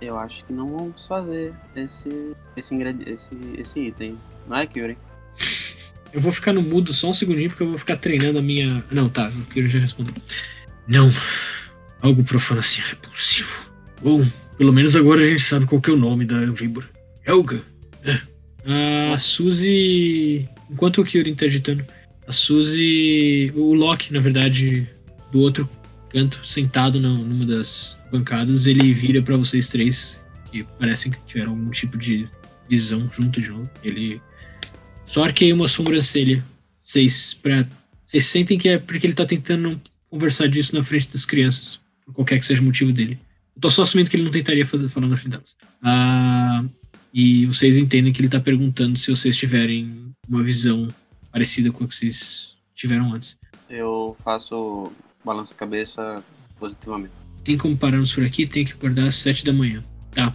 [0.00, 2.74] Eu acho que não vamos fazer esse, esse,
[3.06, 4.16] esse, esse item.
[4.46, 4.96] Não é, Kyuri?
[6.12, 8.84] Eu vou ficar no mudo só um segundinho porque eu vou ficar treinando a minha.
[8.90, 10.14] Não, tá, o Kyuri já respondeu.
[10.86, 11.12] Não.
[12.00, 13.70] Algo profano assim é repulsivo.
[14.02, 14.24] Bom,
[14.56, 16.88] pelo menos agora a gente sabe qual é o nome da víbora.
[17.26, 17.62] Helga.
[18.04, 18.20] É.
[19.12, 20.48] A Suzy.
[20.70, 21.84] Enquanto o Kyuri tá editando,
[22.26, 23.52] a Suzy.
[23.54, 24.88] O Loki, na verdade,
[25.32, 25.68] do outro
[26.10, 30.18] canto, sentado numa das bancadas, ele vira para vocês três,
[30.50, 32.28] que parecem que tiveram algum tipo de
[32.68, 33.68] visão junto de novo.
[33.82, 34.20] Ele
[35.08, 36.44] só arqueia uma sobrancelha.
[36.78, 37.66] Vocês, pra,
[38.06, 42.14] vocês sentem que é porque ele tá tentando conversar disso na frente das crianças, por
[42.14, 43.18] qualquer que seja o motivo dele.
[43.56, 45.56] Eu tô só assumindo que ele não tentaria fazer, falar na frente delas.
[45.82, 46.64] Ah,
[47.12, 50.88] e vocês entendem que ele tá perguntando se vocês tiverem uma visão
[51.32, 53.36] parecida com a que vocês tiveram antes.
[53.68, 54.92] Eu faço
[55.24, 56.22] balanço a cabeça
[56.58, 57.14] positivamente.
[57.44, 58.46] Tem como pararmos por aqui?
[58.46, 59.82] Tem que acordar às sete da manhã.
[60.12, 60.34] Tá.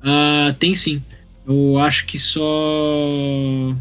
[0.00, 1.02] Uh, tem sim.
[1.46, 3.74] Eu acho que só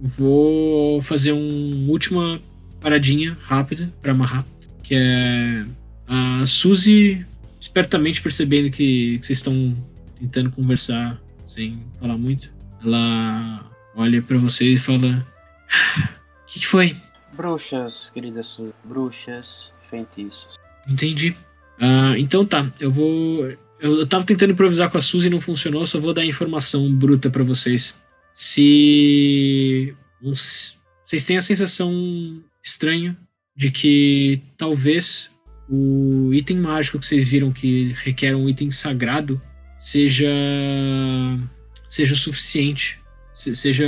[0.00, 2.40] vou fazer uma última
[2.80, 4.44] paradinha rápida para amarrar.
[4.82, 5.64] Que é
[6.06, 7.24] a Suzy
[7.60, 9.76] espertamente percebendo que, que vocês estão
[10.20, 12.50] tentando conversar sem falar muito.
[12.84, 15.26] Ela olha para vocês e fala:
[16.42, 16.96] O que, que foi?
[17.34, 18.72] Bruxas, querida Suzy.
[18.84, 20.56] Bruxas feitiços.
[20.88, 21.30] Entendi.
[21.78, 23.46] Uh, então tá, eu vou.
[23.78, 26.90] Eu, eu tava tentando improvisar com a Suzy e não funcionou, só vou dar informação
[26.94, 27.94] bruta para vocês.
[28.36, 29.94] Se.
[30.20, 33.16] Vocês têm a sensação estranha
[33.56, 35.30] de que talvez
[35.66, 39.40] o item mágico que vocês viram que requer um item sagrado
[39.78, 40.28] seja
[41.88, 42.98] seja o suficiente,
[43.32, 43.86] seja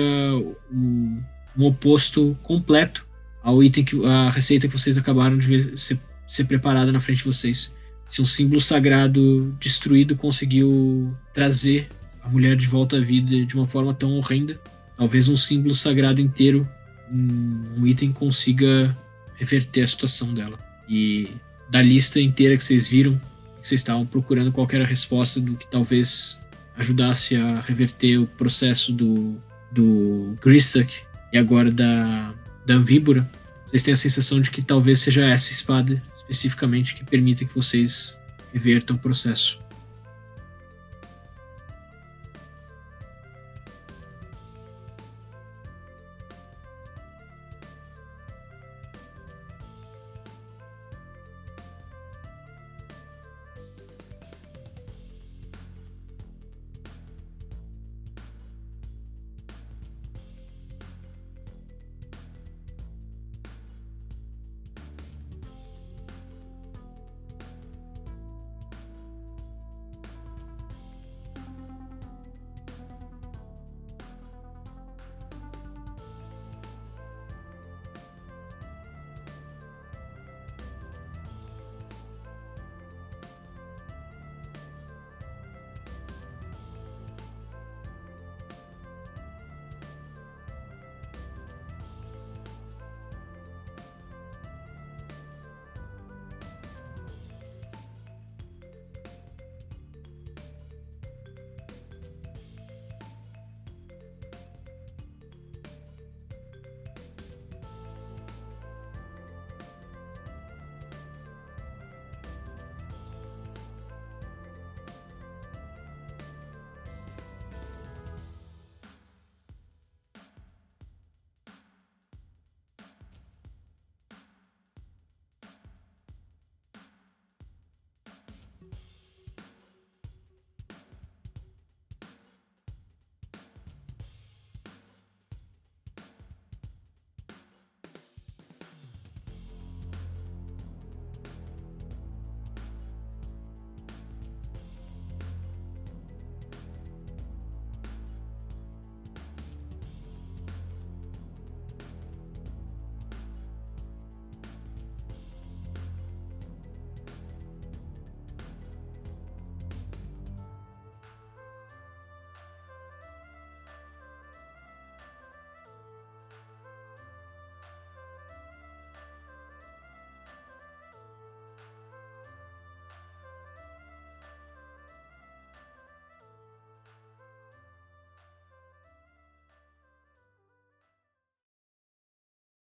[0.73, 1.23] um,
[1.57, 3.07] um oposto completo
[3.43, 7.25] ao item que a receita que vocês acabaram de ser, ser preparada na frente de
[7.25, 7.75] vocês.
[8.09, 11.89] Se um símbolo sagrado destruído conseguiu trazer
[12.29, 14.61] a mulher de volta à vida de uma forma tão horrenda.
[14.97, 16.69] Talvez um símbolo sagrado inteiro,
[17.11, 18.97] um item consiga
[19.37, 20.59] reverter a situação dela.
[20.89, 21.31] E
[21.71, 23.15] da lista inteira que vocês viram,
[23.63, 26.39] que vocês estavam procurando qualquer resposta do que talvez
[26.77, 29.37] ajudasse a reverter o processo do,
[29.73, 30.93] do Gristak
[31.33, 32.35] e agora da,
[32.67, 33.29] da Anvíbora,
[33.67, 38.17] vocês têm a sensação de que talvez seja essa espada especificamente que permita que vocês
[38.53, 39.68] revertam o processo.